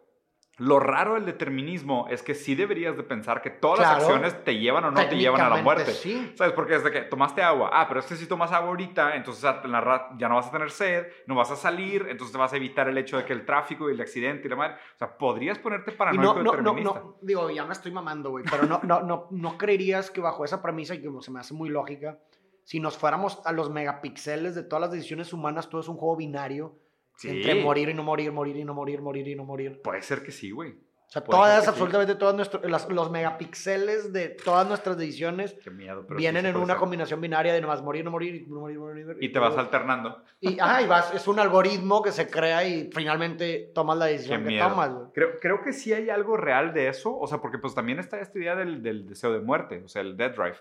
lo 0.59 0.79
raro 0.79 1.13
del 1.13 1.25
determinismo 1.25 2.07
es 2.09 2.21
que 2.21 2.35
sí 2.35 2.53
deberías 2.53 2.97
de 2.97 3.03
pensar 3.03 3.41
que 3.41 3.49
todas 3.49 3.79
las 3.79 4.03
acciones 4.03 4.43
te 4.43 4.57
llevan 4.57 4.83
o 4.83 4.91
no 4.91 5.07
te 5.07 5.17
llevan 5.17 5.41
a 5.41 5.49
la 5.49 5.61
muerte. 5.61 5.93
Sí. 5.93 6.33
¿Sabes? 6.35 6.53
Porque 6.53 6.73
desde 6.73 6.91
que 6.91 7.01
tomaste 7.01 7.41
agua, 7.41 7.69
ah, 7.73 7.87
pero 7.87 8.01
es 8.01 8.05
que 8.05 8.15
si 8.15 8.27
tomas 8.27 8.51
agua 8.51 8.69
ahorita, 8.69 9.15
entonces 9.15 9.41
ya 9.41 10.29
no 10.29 10.35
vas 10.35 10.47
a 10.47 10.51
tener 10.51 10.69
sed, 10.69 11.07
no 11.27 11.35
vas 11.35 11.49
a 11.51 11.55
salir, 11.55 12.07
entonces 12.09 12.33
te 12.33 12.37
vas 12.37 12.51
a 12.51 12.57
evitar 12.57 12.89
el 12.89 12.97
hecho 12.97 13.17
de 13.17 13.25
que 13.25 13.33
el 13.33 13.45
tráfico 13.45 13.89
y 13.89 13.93
el 13.93 14.01
accidente 14.01 14.47
y 14.47 14.49
la 14.49 14.57
madre. 14.57 14.75
O 14.95 14.97
sea, 14.97 15.17
podrías 15.17 15.57
ponerte 15.57 15.93
paranoico 15.93 16.43
no, 16.43 16.55
no, 16.55 16.61
no, 16.61 16.73
no, 16.73 17.15
digo, 17.21 17.49
ya 17.49 17.63
me 17.65 17.73
estoy 17.73 17.91
mamando, 17.91 18.31
güey, 18.31 18.43
pero 18.49 18.63
no, 18.63 18.81
no, 18.83 19.01
no, 19.01 19.27
no 19.31 19.57
creerías 19.57 20.11
que 20.11 20.19
bajo 20.19 20.43
esa 20.43 20.61
premisa, 20.61 20.93
y 20.93 21.03
como 21.03 21.21
se 21.21 21.31
me 21.31 21.39
hace 21.39 21.53
muy 21.53 21.69
lógica, 21.69 22.19
si 22.65 22.79
nos 22.79 22.97
fuéramos 22.97 23.41
a 23.45 23.53
los 23.53 23.69
megapíxeles 23.69 24.55
de 24.55 24.63
todas 24.63 24.81
las 24.81 24.91
decisiones 24.91 25.31
humanas, 25.31 25.69
todo 25.69 25.81
es 25.81 25.87
un 25.87 25.95
juego 25.97 26.17
binario 26.17 26.75
entre 27.23 27.55
morir 27.55 27.89
y 27.89 27.93
no 27.93 28.03
morir, 28.03 28.31
morir 28.31 28.55
y 28.55 28.63
no 28.63 28.73
morir, 28.73 29.01
morir 29.01 29.27
y 29.27 29.35
no 29.35 29.43
morir. 29.43 29.81
Puede 29.81 30.01
ser 30.01 30.23
que 30.23 30.31
sí, 30.31 30.51
güey. 30.51 30.75
O 31.09 31.11
sea, 31.11 31.23
todas, 31.23 31.67
absolutamente 31.67 32.13
todas 32.13 32.35
nuestros, 32.35 32.63
los 32.91 33.09
megapíxeles 33.09 34.13
de 34.13 34.29
todas 34.29 34.67
nuestras 34.67 34.95
decisiones 34.95 35.57
vienen 36.15 36.45
en 36.45 36.55
una 36.55 36.75
combinación 36.75 37.19
binaria 37.19 37.51
de 37.51 37.61
nomás 37.61 37.81
morir, 37.81 38.05
no 38.05 38.11
morir, 38.11 38.45
no 38.47 38.59
morir, 38.59 38.77
morir. 38.77 39.17
Y, 39.19 39.31
te 39.31 39.39
vas 39.39 39.57
alternando. 39.57 40.21
Y, 40.39 40.59
ah, 40.61 40.83
y 40.83 40.85
vas, 40.85 41.11
es 41.15 41.27
un 41.27 41.39
algoritmo 41.39 42.03
que 42.03 42.11
se 42.11 42.29
crea 42.29 42.63
y 42.63 42.91
finalmente 42.93 43.71
tomas 43.73 43.97
la 43.97 44.05
decisión 44.05 44.45
que 44.45 44.59
tomas. 44.59 44.91
Creo, 45.11 45.39
creo 45.41 45.63
que 45.63 45.73
sí 45.73 45.91
hay 45.91 46.11
algo 46.11 46.37
real 46.37 46.75
de 46.75 46.89
eso, 46.89 47.17
o 47.17 47.25
sea, 47.25 47.39
porque 47.41 47.57
pues 47.57 47.73
también 47.73 47.97
está 47.97 48.19
esta 48.19 48.37
idea 48.37 48.55
del, 48.55 48.83
del 48.83 49.07
deseo 49.07 49.33
de 49.33 49.39
muerte, 49.39 49.81
o 49.83 49.87
sea, 49.87 50.03
el 50.03 50.15
death 50.15 50.35
drive 50.35 50.57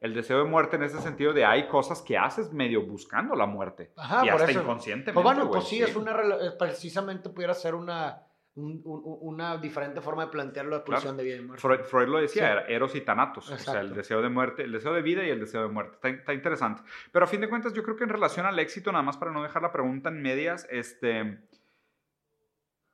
el 0.00 0.14
deseo 0.14 0.38
de 0.38 0.44
muerte 0.44 0.76
en 0.76 0.82
ese 0.82 1.00
sentido 1.00 1.32
de 1.32 1.44
hay 1.44 1.68
cosas 1.68 2.02
que 2.02 2.16
haces 2.18 2.52
medio 2.52 2.86
buscando 2.86 3.34
la 3.34 3.46
muerte. 3.46 3.92
Ajá, 3.96 4.24
y 4.24 4.28
hasta 4.28 4.52
inconscientemente. 4.52 5.12
Pues 5.12 5.24
bueno, 5.24 5.50
pues 5.50 5.64
sí, 5.64 5.82
es 5.82 5.96
una, 5.96 6.12
eh, 6.12 6.52
precisamente 6.58 7.30
pudiera 7.30 7.54
ser 7.54 7.74
una, 7.74 8.22
una 8.54 9.56
diferente 9.56 10.00
forma 10.00 10.26
de 10.26 10.30
plantear 10.30 10.66
la 10.66 10.84
pulsión 10.84 11.16
de 11.16 11.24
vida 11.24 11.36
y 11.36 11.42
muerte. 11.42 11.84
Freud, 11.84 12.08
lo 12.08 12.18
decía, 12.18 12.52
era 12.52 12.66
eros 12.66 12.94
y 12.94 13.00
tanatos, 13.00 13.50
o 13.50 13.58
sea, 13.58 13.80
el 13.80 13.94
deseo 13.94 14.20
de 14.20 14.28
muerte, 14.28 14.64
el 14.64 14.72
deseo 14.72 14.92
de 14.92 15.02
vida 15.02 15.24
y 15.24 15.30
el 15.30 15.40
deseo 15.40 15.62
de 15.62 15.68
muerte. 15.68 15.94
Está, 15.94 16.08
está, 16.08 16.34
interesante. 16.34 16.82
Pero 17.12 17.24
a 17.24 17.28
fin 17.28 17.40
de 17.40 17.48
cuentas, 17.48 17.72
yo 17.72 17.82
creo 17.82 17.96
que 17.96 18.04
en 18.04 18.10
relación 18.10 18.46
al 18.46 18.58
éxito, 18.58 18.92
nada 18.92 19.02
más 19.02 19.16
para 19.16 19.30
no 19.30 19.42
dejar 19.42 19.62
la 19.62 19.72
pregunta 19.72 20.08
en 20.08 20.20
medias, 20.20 20.66
este... 20.70 21.38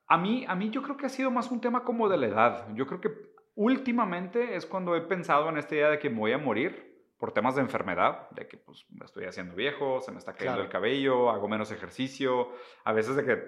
A 0.07 0.19
mí, 0.19 0.45
a 0.47 0.55
mí 0.55 0.69
yo 0.69 0.83
creo 0.83 0.97
que 0.97 1.07
ha 1.07 1.09
sido 1.09 1.31
más 1.31 1.51
un 1.51 1.61
tema 1.61 1.85
como 1.85 2.09
de 2.09 2.19
la 2.19 2.27
edad. 2.27 2.69
Yo 2.75 2.87
creo 2.87 3.01
que 3.01 3.33
últimamente 3.55 4.57
es 4.57 4.67
cuando 4.67 4.95
he 4.95 5.01
pensado 5.01 5.49
en 5.49 5.57
esta 5.57 5.75
idea 5.75 5.89
de 5.89 5.99
que 5.99 6.11
me 6.11 6.19
voy 6.19 6.33
a 6.33 6.39
morir 6.39 6.92
por 7.23 7.31
temas 7.31 7.55
de 7.55 7.61
enfermedad, 7.61 8.29
de 8.31 8.49
que 8.49 8.57
pues 8.57 8.85
me 8.91 9.05
estoy 9.05 9.27
haciendo 9.27 9.55
viejo, 9.55 10.01
se 10.01 10.11
me 10.11 10.19
está 10.19 10.35
cayendo 10.35 10.61
el 10.61 10.69
cabello, 10.69 11.31
hago 11.31 11.47
menos 11.47 11.71
ejercicio, 11.71 12.49
a 12.83 12.93
veces 12.93 13.15
de 13.15 13.25
que, 13.25 13.45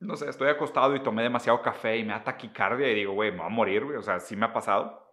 no 0.00 0.16
sé, 0.16 0.28
estoy 0.28 0.48
acostado 0.48 0.92
y 0.96 1.00
tomé 1.04 1.22
demasiado 1.22 1.62
café 1.62 1.98
y 1.98 2.02
me 2.02 2.14
da 2.14 2.24
taquicardia 2.24 2.90
y 2.90 2.96
digo, 2.96 3.12
güey, 3.12 3.30
me 3.30 3.36
voy 3.36 3.46
a 3.46 3.50
morir, 3.50 3.84
güey, 3.84 3.96
o 3.96 4.02
sea, 4.02 4.18
sí 4.18 4.34
me 4.34 4.46
ha 4.46 4.52
pasado. 4.52 5.05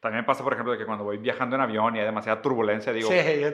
También 0.00 0.24
pasa, 0.24 0.44
por 0.44 0.52
ejemplo, 0.52 0.72
de 0.72 0.78
que 0.78 0.86
cuando 0.86 1.04
voy 1.04 1.18
viajando 1.18 1.56
en 1.56 1.62
avión 1.62 1.96
y 1.96 1.98
hay 1.98 2.04
demasiada 2.04 2.42
turbulencia, 2.42 2.92
digo, 2.92 3.08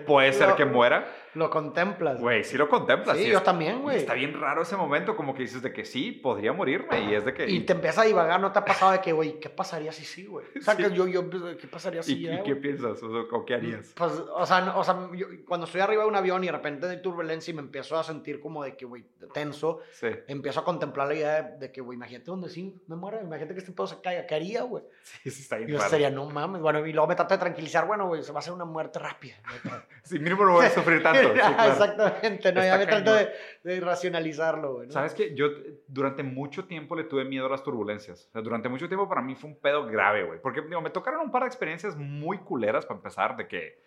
puede 0.07 0.33
ser 0.33 0.55
que 0.55 0.65
muera. 0.65 1.07
Lo 1.35 1.49
contemplas. 1.49 2.21
Güey, 2.21 2.45
sí 2.45 2.59
lo 2.59 2.69
contemplas. 2.69 3.17
Sí, 3.17 3.29
yo 3.29 3.43
también, 3.43 3.81
güey. 3.81 3.97
Está 3.97 4.15
bien 4.15 4.39
raro 4.39 4.63
ese 4.63 4.77
momento, 4.77 5.17
como 5.17 5.35
que 5.35 5.43
dices 5.43 5.63
de 5.63 5.73
que 5.73 5.85
sí, 5.85 6.13
podría 6.13 6.53
morirme 6.53 7.11
y 7.11 7.15
es 7.15 7.25
de 7.25 7.33
que... 7.33 7.49
Y 7.49 7.61
te 7.61 7.73
empieza 7.73 8.03
a 8.03 8.05
divagar, 8.05 8.41
¿no 8.41 8.53
te 8.53 8.59
ha 8.59 8.65
pasado 8.65 8.93
de 8.93 9.01
que, 9.01 9.13
güey, 9.13 9.41
qué 9.41 9.49
pasaría 9.49 9.93
si 9.93 10.05
sí, 10.05 10.27
güey? 10.27 10.45
O 10.59 10.63
sea, 10.63 10.77
que 10.77 10.91
yo, 10.91 11.07
yo, 11.07 11.29
¿qué 11.31 11.67
pasaría 11.71 12.03
si 12.03 12.27
¿Y, 12.27 12.29
¿y 12.29 12.43
qué 12.43 12.57
piensas? 12.57 13.03
O, 13.03 13.45
qué 13.47 13.55
harías? 13.55 13.93
Pues, 13.97 14.13
o 14.13 14.45
sea, 14.45 14.77
o 14.77 14.85
sea 14.85 15.09
cuando 15.47 15.67
estoy 15.67 15.81
arriba 15.81 16.03
de 16.03 16.09
un 16.09 16.17
avión 16.17 16.43
y 16.45 16.47
de 16.47 16.53
repente 16.53 16.87
hay 16.87 17.01
turbulencia 17.01 17.51
y 17.51 17.55
me 17.55 17.63
empiezo 17.63 17.99
a 17.99 18.05
sentir 18.05 18.41
como 18.41 18.63
de 18.65 18.77
que, 18.77 18.85
güey, 18.85 19.05
tenso, 19.33 19.81
empiezo 20.27 20.61
a 20.61 20.65
contemplar 20.65 21.09
la 21.09 21.15
idea 21.15 21.43
de, 21.43 21.73
que, 21.73 21.81
güey, 21.81 21.97
imagínate 21.97 22.27
donde 22.27 22.49
sí 22.49 22.75
me 22.87 22.97
muera, 22.97 23.21
imagínate 23.23 23.55
que 23.55 23.61
este 23.61 23.73
pedo 23.73 23.87
se 23.87 24.01
caiga, 24.01 24.27
¿qué 24.27 24.35
haría, 24.35 24.63
güey? 24.63 24.85
Sí, 25.03 25.31
sí, 25.31 25.43
está 25.43 25.57
bien 25.57 25.71
Yo 25.71 25.81
sería, 25.81 26.11
no 26.11 26.32
mames, 26.33 26.61
bueno, 26.61 26.85
y 26.87 26.93
luego 26.93 27.07
me 27.07 27.15
trato 27.15 27.35
de 27.35 27.39
tranquilizar, 27.39 27.87
bueno, 27.87 28.09
güey, 28.09 28.23
se 28.23 28.33
va 28.33 28.39
a 28.39 28.41
hacer 28.41 28.53
una 28.53 28.65
muerte 28.65 28.99
rápida. 28.99 29.37
sí, 30.03 30.19
mínimo 30.19 30.45
no 30.45 30.53
voy 30.53 30.67
a 30.67 30.71
sufrir 30.71 31.03
tanto. 31.03 31.33
Exactamente, 31.35 32.53
no, 32.53 32.65
ya 32.65 32.79
me 32.79 32.87
trato 32.87 33.15
de, 33.15 33.81
racionalizarlo, 33.81 34.75
güey. 34.75 34.91
Sabes 34.91 35.15
que 35.15 35.35
yo 35.35 35.47
durante 35.87 36.23
mucho 36.23 36.65
tiempo 36.67 36.97
le 36.97 37.05
tuve 37.05 37.25
miedo 37.25 37.47
a 37.47 37.51
las 37.51 37.63
turbulencias. 37.63 38.27
O 38.29 38.33
sea, 38.33 38.43
durante 38.43 38.69
mucho 38.69 38.89
tiempo 38.89 39.09
para 39.09 39.23
mí 39.23 39.35
fue 39.35 39.51
un 39.51 39.61
pedo 39.61 39.87
grave, 39.87 40.25
güey. 40.25 40.41
Porque 40.41 40.63
digo, 40.63 40.81
me 40.81 40.91
tocaron 40.91 41.21
un 41.21 41.31
par 41.31 41.43
de 41.43 41.49
experiencias 41.49 41.97
muy 41.97 42.39
culeras 42.39 42.87
para 42.87 42.99
empezar, 42.99 43.37
de 43.37 43.47
que, 43.47 43.83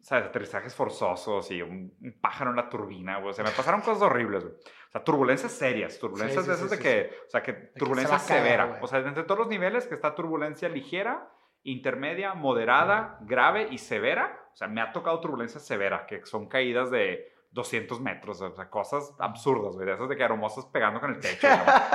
¿sabes? 0.00 0.26
Aterrizajes 0.26 0.74
forzosos 0.74 1.50
y 1.50 1.62
un, 1.62 1.94
pájaro 2.20 2.50
en 2.50 2.56
la 2.56 2.68
turbina, 2.68 3.18
güey. 3.18 3.30
O 3.30 3.32
sea, 3.32 3.44
me 3.44 3.50
pasaron 3.50 3.80
cosas 3.80 4.02
horribles, 4.02 4.44
güey. 4.44 4.54
O 4.54 4.90
sea, 4.90 5.02
turbulencias 5.02 5.52
serias, 5.52 5.98
turbulencias 5.98 6.46
de 6.46 6.54
esas 6.54 6.70
de 6.70 6.78
que, 6.78 7.10
o 7.26 7.30
sea, 7.30 7.42
que 7.42 7.52
turbulencia 7.52 8.18
severa. 8.18 8.78
o 8.80 8.86
sea, 8.86 9.00
entre 9.00 9.24
todos 9.24 9.38
los 9.38 9.48
niveles 9.48 9.86
que 9.86 9.94
está 9.94 10.14
turbulencia 10.14 10.68
ligera 10.68 11.30
intermedia, 11.64 12.34
moderada, 12.34 13.18
grave 13.22 13.68
y 13.70 13.78
severa. 13.78 14.48
O 14.52 14.56
sea, 14.56 14.68
me 14.68 14.80
ha 14.80 14.92
tocado 14.92 15.20
turbulencia 15.20 15.58
severa, 15.58 16.06
que 16.06 16.24
son 16.24 16.46
caídas 16.46 16.90
de 16.90 17.32
200 17.50 18.00
metros, 18.00 18.40
o 18.40 18.54
sea, 18.54 18.68
cosas 18.68 19.14
absurdas, 19.18 19.74
güey, 19.74 19.86
de 19.86 19.94
esas 19.94 20.08
de 20.08 20.16
que 20.16 20.22
hermosas 20.22 20.66
pegando 20.66 21.00
con 21.00 21.10
el 21.10 21.20
techo. 21.20 21.46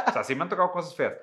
O 0.08 0.12
sea, 0.12 0.24
sí 0.24 0.36
me 0.36 0.44
han 0.44 0.50
tocado 0.50 0.72
cosas 0.72 0.96
feas. 0.96 1.14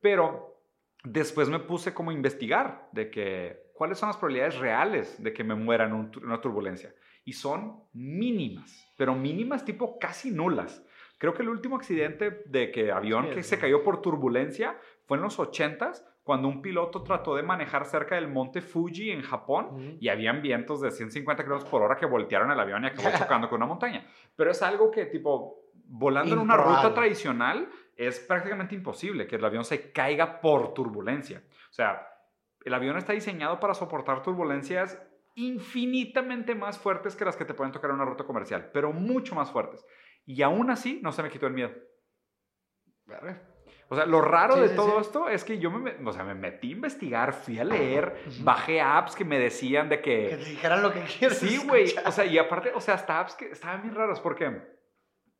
Pero 0.00 0.62
después 1.04 1.48
me 1.48 1.58
puse 1.58 1.92
como 1.92 2.10
a 2.10 2.14
investigar 2.14 2.88
de 2.92 3.10
que 3.10 3.70
cuáles 3.74 3.98
son 3.98 4.08
las 4.08 4.16
probabilidades 4.16 4.58
reales 4.58 5.22
de 5.22 5.32
que 5.32 5.44
me 5.44 5.54
muera 5.54 5.86
en, 5.86 5.92
una 6.22 6.40
turbulencia. 6.40 6.94
Y 7.24 7.32
son 7.32 7.84
mínimas, 7.92 8.92
pero 8.96 9.14
mínimas 9.14 9.64
tipo 9.64 9.98
casi 9.98 10.30
nulas. 10.30 10.84
Creo 11.18 11.34
que 11.34 11.42
el 11.42 11.48
último 11.48 11.76
accidente 11.76 12.42
de 12.46 12.70
que 12.70 12.92
avión 12.92 13.30
que 13.30 13.42
se 13.42 13.58
cayó 13.58 13.82
por 13.82 14.00
turbulencia 14.00 14.78
fue 15.06 15.18
en 15.18 15.24
los 15.24 15.38
80s 15.38 16.02
cuando 16.30 16.46
un 16.46 16.62
piloto 16.62 17.02
trató 17.02 17.34
de 17.34 17.42
manejar 17.42 17.84
cerca 17.84 18.14
del 18.14 18.28
monte 18.28 18.60
Fuji 18.60 19.10
en 19.10 19.20
Japón 19.20 19.96
y 19.98 20.08
habían 20.10 20.40
vientos 20.40 20.80
de 20.80 20.92
150 20.92 21.44
km 21.44 21.64
por 21.64 21.82
hora 21.82 21.96
que 21.96 22.06
voltearon 22.06 22.52
el 22.52 22.60
avión 22.60 22.84
y 22.84 22.86
acabó 22.86 23.08
chocando 23.18 23.48
con 23.48 23.56
una 23.56 23.66
montaña. 23.66 24.06
Pero 24.36 24.52
es 24.52 24.62
algo 24.62 24.92
que, 24.92 25.06
tipo, 25.06 25.72
volando 25.86 26.36
en 26.36 26.38
una 26.38 26.56
ruta 26.56 26.94
tradicional 26.94 27.68
es 27.96 28.20
prácticamente 28.20 28.76
imposible 28.76 29.26
que 29.26 29.34
el 29.34 29.44
avión 29.44 29.64
se 29.64 29.90
caiga 29.90 30.40
por 30.40 30.72
turbulencia. 30.72 31.42
O 31.68 31.72
sea, 31.72 32.06
el 32.64 32.74
avión 32.74 32.96
está 32.96 33.12
diseñado 33.12 33.58
para 33.58 33.74
soportar 33.74 34.22
turbulencias 34.22 35.02
infinitamente 35.34 36.54
más 36.54 36.78
fuertes 36.78 37.16
que 37.16 37.24
las 37.24 37.36
que 37.36 37.44
te 37.44 37.54
pueden 37.54 37.72
tocar 37.72 37.90
en 37.90 37.96
una 37.96 38.04
ruta 38.04 38.22
comercial, 38.22 38.70
pero 38.72 38.92
mucho 38.92 39.34
más 39.34 39.50
fuertes. 39.50 39.84
Y 40.24 40.42
aún 40.42 40.70
así 40.70 41.00
no 41.02 41.10
se 41.10 41.24
me 41.24 41.28
quitó 41.28 41.48
el 41.48 41.54
miedo. 41.54 41.72
O 43.92 43.96
sea, 43.96 44.06
lo 44.06 44.20
raro 44.20 44.54
de 44.54 44.68
todo 44.68 45.00
esto 45.00 45.28
es 45.28 45.42
que 45.42 45.58
yo 45.58 45.68
me, 45.68 45.96
o 46.08 46.12
sea, 46.12 46.22
me 46.22 46.36
metí 46.36 46.68
a 46.68 46.74
investigar, 46.76 47.32
fui 47.32 47.58
a 47.58 47.64
leer, 47.64 48.22
bajé 48.42 48.80
apps 48.80 49.16
que 49.16 49.24
me 49.24 49.36
decían 49.36 49.88
de 49.88 50.00
que... 50.00 50.28
Que 50.28 50.36
te 50.36 50.44
dijeran 50.44 50.80
lo 50.80 50.92
que 50.92 51.00
quieres. 51.00 51.38
Sí, 51.38 51.58
güey. 51.66 51.92
O 52.06 52.12
sea, 52.12 52.24
y 52.24 52.38
aparte, 52.38 52.70
o 52.72 52.80
sea, 52.80 52.94
hasta 52.94 53.18
apps 53.18 53.34
que 53.34 53.50
estaban 53.50 53.82
bien 53.82 53.96
raras 53.96 54.20
porque, 54.20 54.62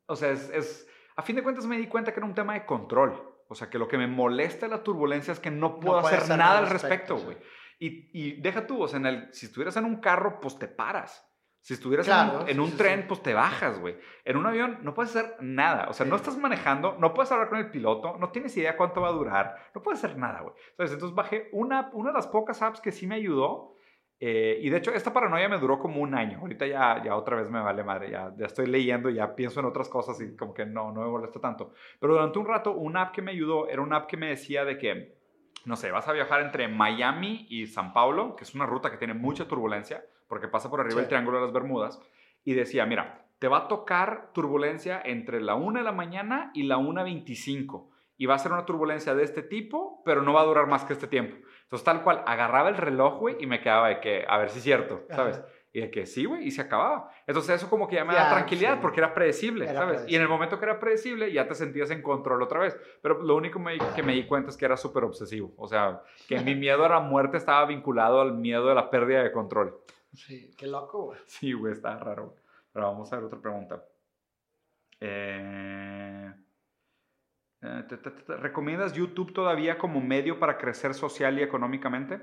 o 0.07 0.17
sea, 0.17 0.33
es, 0.33 0.51
es, 0.51 0.89
a 1.15 1.23
fin 1.23 1.37
de 1.37 1.45
cuentas 1.45 1.65
me 1.65 1.79
di 1.79 1.87
cuenta 1.87 2.13
que 2.13 2.19
era 2.19 2.27
un 2.27 2.35
tema 2.35 2.55
de 2.55 2.67
control. 2.67 3.23
O 3.47 3.55
sea, 3.55 3.71
que 3.71 3.79
lo 3.79 3.87
que 3.87 3.99
me 3.99 4.09
molesta 4.09 4.67
de 4.67 4.71
la 4.71 4.83
turbulencia 4.83 5.31
es 5.31 5.39
que 5.39 5.53
no 5.53 5.79
puedo 5.79 6.01
hacer, 6.01 6.29
nada 6.37 6.59
al 6.59 6.71
respecto, 6.71 7.19
güey. 7.19 7.37
Y, 7.79 8.11
y, 8.13 8.41
deja 8.41 8.67
tú, 8.67 8.83
o 8.83 8.89
sea, 8.89 8.99
en 8.99 9.07
el, 9.07 9.33
si 9.33 9.47
estuvieras 9.47 9.77
en 9.77 9.85
un 9.85 10.01
carro, 10.01 10.41
pues 10.41 10.59
te 10.59 10.67
paras. 10.67 11.25
Si 11.61 11.75
estuvieras 11.75 12.09
en 12.49 12.59
un, 12.59 12.75
tren, 12.77 13.07
pues 13.07 13.23
te 13.23 13.35
bajas, 13.35 13.79
güey. 13.79 13.99
En 14.25 14.39
un 14.39 14.47
avión 14.47 14.79
no 14.83 14.95
puedes 14.95 15.15
hacer 15.15 15.37
nada. 15.41 15.89
O 15.91 15.93
sea, 15.93 16.07
no 16.07 16.17
estás 16.17 16.39
manejando, 16.39 16.97
no 16.99 17.13
puedes 17.13 17.31
hablar 17.33 17.51
con 17.51 17.59
el 17.59 17.71
piloto, 17.71 18.17
no 18.17 18.31
tienes 18.31 18.57
idea 18.57 18.79
cuánto 18.79 19.03
va 19.03 19.09
a 19.09 19.13
durar, 19.13 19.57
no 19.75 19.83
puedes 19.83 20.03
hacer 20.03 20.17
nada, 20.17 20.41
güey. 20.41 20.55
Entonces 20.79 21.15
bajé 21.15 21.51
una, 21.53 21.91
una 21.93 22.11
de 22.11 22.15
las 22.15 22.27
pocas 22.27 22.63
apps 22.63 22.81
que 22.81 22.93
sí 22.93 23.07
me 23.07 23.17
ayudó. 23.17 23.75
Eh, 24.23 24.59
y 24.63 24.71
de 24.71 24.79
hecho, 24.79 24.91
esta 24.93 25.13
paranoia 25.13 25.49
me 25.51 25.59
duró 25.59 25.79
como 25.79 26.01
un 26.01 26.15
año. 26.15 26.39
Ahorita 26.41 26.67
ya, 26.67 27.03
ya 27.05 27.15
otra 27.15 27.37
vez 27.37 27.51
me 27.51 27.61
vale 27.61 27.85
madre. 27.85 28.11
Ya, 28.11 28.33
ya 28.39 28.47
estoy 28.47 28.67
leyendo, 28.67 29.11
ya 29.11 29.35
pienso 29.35 29.61
en 29.61 29.67
otras 29.67 29.91
cosas 29.91 30.19
y 30.21 30.35
como 30.37 30.55
que 30.55 30.65
no, 30.65 30.93
no 30.93 31.03
me 31.03 31.09
molesta 31.09 31.41
tanto. 31.41 31.75
Pero 31.99 32.15
durante 32.15 32.39
un 32.39 32.47
rato, 32.47 32.73
una 32.73 33.03
app 33.03 33.15
que 33.15 33.23
me 33.23 33.33
ayudó 33.33 33.69
era 33.69 33.83
una 33.83 33.97
app 33.97 34.07
que 34.07 34.17
me 34.17 34.29
decía 34.29 34.65
de 34.65 34.79
que, 34.79 35.19
no 35.67 35.77
sé, 35.77 35.91
vas 35.91 36.09
a 36.09 36.13
viajar 36.13 36.41
entre 36.41 36.69
Miami 36.69 37.47
y 37.51 37.67
San 37.67 37.93
Paulo, 37.93 38.35
que 38.35 38.45
es 38.45 38.55
una 38.55 38.65
ruta 38.65 38.91
que 38.91 38.97
tiene 38.97 39.13
mucha 39.13 39.47
turbulencia 39.47 40.03
porque 40.31 40.49
pasa 40.49 40.71
por 40.71 40.81
arriba 40.81 41.01
el 41.01 41.09
Triángulo 41.09 41.39
de 41.39 41.45
las 41.45 41.53
Bermudas, 41.53 42.01
y 42.45 42.55
decía, 42.55 42.87
mira, 42.87 43.27
te 43.41 43.49
va 43.49 43.59
a 43.59 43.69
tocar 43.69 44.31
turbulencia 44.33 45.03
entre 45.05 45.41
la 45.41 45.57
1 45.57 45.81
de 45.81 45.85
la 45.85 45.93
mañana 45.93 46.53
y 46.55 46.63
la 46.63 46.79
1.25, 46.79 47.91
y 48.17 48.27
va 48.27 48.37
a 48.37 48.39
ser 48.39 48.53
una 48.53 48.65
turbulencia 48.65 49.15
de 49.15 49.25
este 49.25 49.43
tipo, 49.43 50.03
pero 50.05 50.23
no 50.23 50.33
va 50.33 50.43
a 50.43 50.45
durar 50.45 50.69
más 50.69 50.85
que 50.85 50.93
este 50.93 51.09
tiempo. 51.09 51.37
Entonces, 51.65 51.85
tal 51.85 52.03
cual, 52.03 52.23
agarraba 52.27 52.69
el 52.69 52.77
reloj, 52.77 53.19
güey, 53.19 53.37
y 53.41 53.47
me 53.47 53.61
quedaba 53.61 53.89
de 53.89 54.01
que, 54.01 54.25
a 54.29 54.39
ver 54.39 54.51
si 54.51 54.59
es 54.59 54.65
cierto, 54.65 55.05
¿sabes? 55.11 55.43
Y 55.73 55.81
de 55.81 55.91
que 55.91 56.05
sí, 56.05 56.25
güey, 56.25 56.45
y 56.45 56.51
se 56.51 56.63
acababa. 56.63 57.11
Entonces 57.29 57.55
eso 57.55 57.71
como 57.71 57.87
que 57.87 57.95
ya 57.95 58.05
me 58.05 58.13
da 58.13 58.29
tranquilidad 58.29 58.81
porque 58.81 58.99
era 58.99 59.15
predecible, 59.15 59.69
¿sabes? 59.69 60.05
Y 60.09 60.17
en 60.17 60.23
el 60.23 60.29
momento 60.29 60.59
que 60.59 60.65
era 60.65 60.81
predecible 60.81 61.33
ya 61.33 61.47
te 61.47 61.55
sentías 61.55 61.93
en 61.93 62.03
control 62.03 62.43
otra 62.43 62.59
vez. 62.59 62.77
Pero 63.01 63.23
lo 63.23 63.37
único 63.37 63.61
que 63.95 64.03
me 64.03 64.13
di 64.15 64.27
cuenta 64.27 64.51
es 64.51 64.57
que 64.57 64.65
era 64.65 64.77
súper 64.77 65.05
obsesivo. 65.05 65.55
O 65.57 65.69
sea, 65.69 66.03
que 66.27 66.41
mi 66.41 66.57
miedo 66.57 66.85
a 66.85 66.89
la 66.89 66.99
muerte 66.99 67.37
estaba 67.37 67.65
vinculado 67.67 68.21
al 68.21 68.35
miedo 68.35 68.67
de 68.67 68.75
la 68.75 68.91
pérdida 68.91 69.23
de 69.23 69.31
control. 69.31 69.79
Sí, 70.13 70.51
qué 70.57 70.67
loco, 70.67 71.05
güey. 71.07 71.19
Sí, 71.27 71.53
güey, 71.53 71.73
está 71.73 71.99
raro. 71.99 72.37
Pero 72.73 72.87
vamos 72.87 73.13
a 73.13 73.17
ver 73.17 73.25
otra 73.25 73.41
pregunta. 73.41 73.85
Eh, 75.01 76.33
eh, 77.63 77.83
¿Recomiendas 78.39 78.93
YouTube 78.93 79.33
todavía 79.33 79.79
como 79.79 80.01
medio 80.01 80.39
para 80.39 80.59
crecer 80.59 80.95
social 80.95 81.39
y 81.39 81.43
económicamente? 81.43 82.21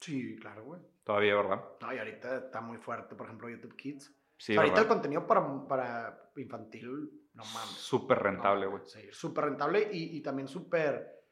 Sí, 0.00 0.36
claro, 0.36 0.64
güey. 0.64 0.80
Todavía, 1.04 1.34
¿verdad? 1.36 1.64
No, 1.80 1.92
y 1.92 1.98
ahorita 1.98 2.36
está 2.36 2.60
muy 2.60 2.78
fuerte, 2.78 3.14
por 3.14 3.26
ejemplo, 3.26 3.48
YouTube 3.48 3.76
Kids. 3.76 4.14
Sí, 4.36 4.56
ahorita 4.56 4.80
el 4.80 4.88
contenido 4.88 5.26
para, 5.26 5.66
para 5.68 6.30
infantil, 6.36 7.28
no 7.34 7.44
mames. 7.44 7.76
Súper 7.76 8.18
rentable, 8.18 8.66
güey. 8.66 8.82
sí, 8.86 9.08
súper 9.12 9.44
rentable 9.44 9.88
y, 9.92 10.16
y 10.16 10.20
también 10.20 10.48
súper 10.48 11.22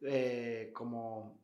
eh, 0.00 0.70
como 0.74 1.40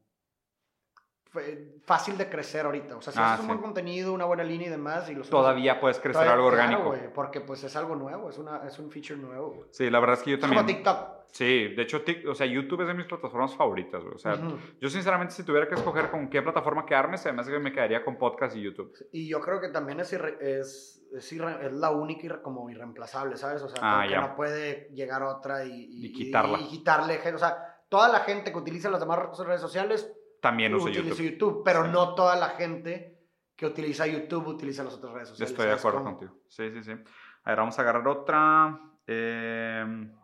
fácil 1.85 2.17
de 2.17 2.29
crecer 2.29 2.67
ahorita. 2.67 2.97
O 2.97 3.03
sea, 3.03 3.13
si 3.13 3.19
ah, 3.19 3.35
haces 3.35 3.41
un 3.41 3.49
buen 3.49 3.61
contenido, 3.61 4.13
una 4.13 4.25
buena 4.25 4.45
línea 4.45 4.69
y 4.69 4.71
demás. 4.71 5.09
Y 5.11 5.15
Todavía 5.15 5.81
puedes 5.81 5.99
crecer 5.99 6.29
algo 6.29 6.47
orgánico. 6.47 6.95
porque 7.15 7.41
pues 7.41 7.65
es 7.65 7.75
algo 7.77 7.97
nuevo, 7.97 8.31
es, 8.31 8.39
una, 8.39 8.67
es 8.67 8.79
un 8.79 8.91
feature 8.91 9.19
nuevo. 9.19 9.67
Sí, 9.71 9.91
la 9.91 10.01
verdad 10.01 10.19
es 10.19 10.23
que 10.23 10.31
yo 10.33 10.39
también. 10.39 10.63
Como 10.63 10.75
TikTok. 10.75 11.25
Sí, 11.35 11.75
de 11.75 11.83
hecho, 11.83 12.01
o 12.29 12.35
sea, 12.35 12.47
YouTube 12.47 12.83
es 12.83 12.87
de 12.87 12.95
mis 12.95 13.07
plataformas 13.07 13.57
favoritas, 13.57 14.01
güey. 14.05 14.15
O 14.15 14.19
sea, 14.19 14.39
yo 14.81 14.89
sinceramente 14.89 15.35
si 15.35 15.43
tuviera 15.43 15.67
que 15.67 15.75
escoger 15.75 16.09
con 16.09 16.31
qué 16.31 16.41
plataforma 16.43 16.87
quedarme, 16.87 17.19
se 17.19 17.33
me 17.33 17.41
hace 17.41 17.51
que 17.51 17.59
me 17.59 17.73
quedaría 17.73 18.05
con 18.05 18.17
podcast 18.17 18.57
y 18.57 18.63
YouTube. 18.63 18.95
Y 19.11 19.27
yo 19.27 19.41
creo 19.41 19.61
que 19.61 19.69
también 19.69 19.99
es, 19.99 20.13
es, 20.13 21.03
es, 21.13 21.33
es 21.33 21.73
la 21.73 21.91
única 21.91 22.27
y 22.27 22.29
como 22.41 22.71
irreemplazable, 22.71 23.37
¿sabes? 23.37 23.63
O 23.63 23.69
sea, 23.69 23.79
ah, 23.83 24.07
que 24.09 24.15
no 24.15 24.37
puede 24.37 24.89
llegar 24.95 25.25
otra 25.25 25.65
y, 25.65 25.89
y, 25.91 26.13
quitarla. 26.13 26.61
Y, 26.61 26.69
quitarle, 26.69 27.21
o 27.35 27.39
sea, 27.39 27.83
toda 27.89 28.09
la 28.09 28.21
gente 28.21 28.53
que 28.53 28.59
utiliza 28.59 28.89
las 28.89 29.01
demás 29.01 29.37
redes 29.37 29.61
sociales 29.61 30.15
también 30.45 30.75
usa 30.75 30.91
YouTube. 30.91 31.23
YouTube. 31.23 31.63
Pero 31.65 31.87
no 31.87 32.15
toda 32.15 32.37
la 32.37 32.51
gente 32.51 33.19
que 33.57 33.65
utiliza 33.65 34.07
YouTube 34.07 34.47
utiliza 34.47 34.85
las 34.85 34.93
otras 34.93 35.15
redes 35.15 35.29
sociales. 35.31 35.53
Estoy 35.53 35.67
de 35.69 35.73
acuerdo 35.73 36.05
contigo. 36.05 36.37
Sí, 36.49 36.71
sí, 36.71 36.83
sí. 36.83 36.91
A 36.91 37.51
ver, 37.51 37.59
vamos 37.59 37.79
a 37.79 37.83
agarrar 37.83 38.07
otra. 38.07 38.79
Em, 39.07 40.15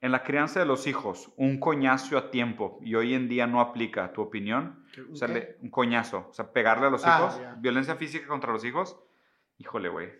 en 0.00 0.12
la 0.12 0.22
crianza 0.22 0.58
de 0.58 0.64
los 0.64 0.86
hijos, 0.86 1.30
un 1.36 1.60
coñazo 1.60 2.16
a 2.16 2.30
tiempo 2.30 2.78
y 2.80 2.94
hoy 2.94 3.12
en 3.12 3.28
día 3.28 3.46
no 3.46 3.60
aplica, 3.60 4.10
¿tu 4.14 4.22
opinión? 4.22 4.86
O 5.12 5.16
sea, 5.16 5.28
un 5.60 5.70
coñazo, 5.70 6.28
o 6.30 6.32
sea, 6.32 6.50
pegarle 6.50 6.86
a 6.86 6.90
los 6.90 7.04
ah, 7.04 7.18
hijos, 7.18 7.40
violencia 7.58 7.96
física 7.96 8.26
contra 8.26 8.52
los 8.52 8.64
hijos. 8.64 8.98
Híjole, 9.58 9.90
güey, 9.90 10.12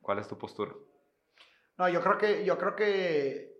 ¿cuál 0.00 0.18
es 0.18 0.28
tu 0.28 0.38
postura? 0.38 0.72
No, 1.76 1.90
yo 1.90 2.00
creo 2.00 2.16
que, 2.16 2.44
yo 2.44 2.56
creo 2.56 2.74
que, 2.74 3.54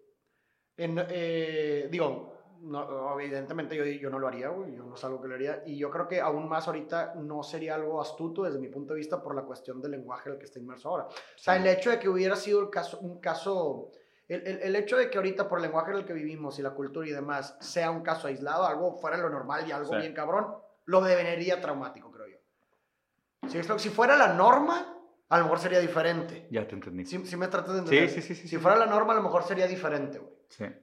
eh, 0.79 1.89
digo, 1.91 2.36
no, 2.61 3.21
evidentemente 3.21 3.77
yo, 3.77 3.85
yo, 3.85 4.11
no 4.11 4.19
lo 4.19 4.29
haría, 4.29 4.49
güey, 4.49 4.75
yo 4.75 4.85
no 4.85 4.95
es 4.95 5.05
algo 5.05 5.21
que 5.21 5.29
lo 5.29 5.35
haría. 5.35 5.63
Y 5.67 5.77
yo 5.77 5.91
creo 5.91 6.09
que 6.09 6.21
aún 6.21 6.49
más 6.49 6.67
ahorita 6.67 7.15
no 7.17 7.43
sería 7.43 7.75
algo 7.75 8.01
astuto 8.01 8.43
desde 8.43 8.59
mi 8.59 8.69
punto 8.69 8.95
de 8.95 8.99
vista 8.99 9.23
por 9.23 9.35
la 9.35 9.43
cuestión 9.43 9.81
del 9.81 9.93
lenguaje 9.93 10.29
en 10.29 10.35
el 10.35 10.39
que 10.39 10.47
está 10.47 10.59
inmerso 10.59 10.89
ahora. 10.89 11.05
O 11.05 11.39
sea, 11.39 11.57
el 11.57 11.67
hecho 11.67 11.91
de 11.91 11.99
que 11.99 12.09
hubiera 12.09 12.37
sido 12.37 12.61
el 12.61 12.71
caso, 12.71 12.99
un 13.01 13.21
caso, 13.21 13.91
el, 14.29 14.47
el, 14.47 14.63
el, 14.63 14.77
hecho 14.77 14.97
de 14.97 15.11
que 15.11 15.19
ahorita 15.19 15.49
por 15.49 15.59
el 15.59 15.63
lenguaje 15.63 15.91
en 15.93 15.99
el 15.99 16.05
que 16.05 16.13
vivimos 16.13 16.59
y 16.59 16.63
la 16.63 16.71
cultura 16.71 17.07
y 17.07 17.13
demás 17.13 17.57
sea 17.61 17.91
un 17.91 18.03
caso 18.03 18.29
aislado, 18.29 18.67
algo 18.67 18.97
fuera 18.99 19.17
de 19.17 19.23
lo 19.23 19.31
normal 19.31 19.67
y 19.69 19.73
algo 19.73 19.97
bien 19.97 20.15
cabrón, 20.15 20.57
lo 20.87 21.01
devenería 21.01 21.61
traumático, 21.61 22.11
creo 22.11 22.27
yo. 22.29 23.49
Si, 23.49 23.63
si 23.79 23.89
fuera 23.91 24.17
la 24.17 24.35
norma, 24.35 24.96
a 25.29 25.39
lo 25.39 25.45
mejor 25.45 25.59
sería 25.59 25.81
diferente. 25.81 26.47
Ya 26.51 26.67
te 26.67 26.75
entendí. 26.75 27.05
Si, 27.05 27.25
si 27.27 27.37
me 27.37 27.49
tratas 27.49 27.75
de 27.75 27.79
entender. 27.81 28.09
Sí, 28.11 28.23
sí, 28.23 28.35
sí, 28.35 28.49
si 28.49 28.57
fuera 28.59 28.77
la 28.77 28.87
norma, 28.87 29.13
a 29.13 29.17
lo 29.17 29.23
mejor 29.23 29.43
sería 29.43 29.67
diferente, 29.67 30.19
güey. 30.19 30.37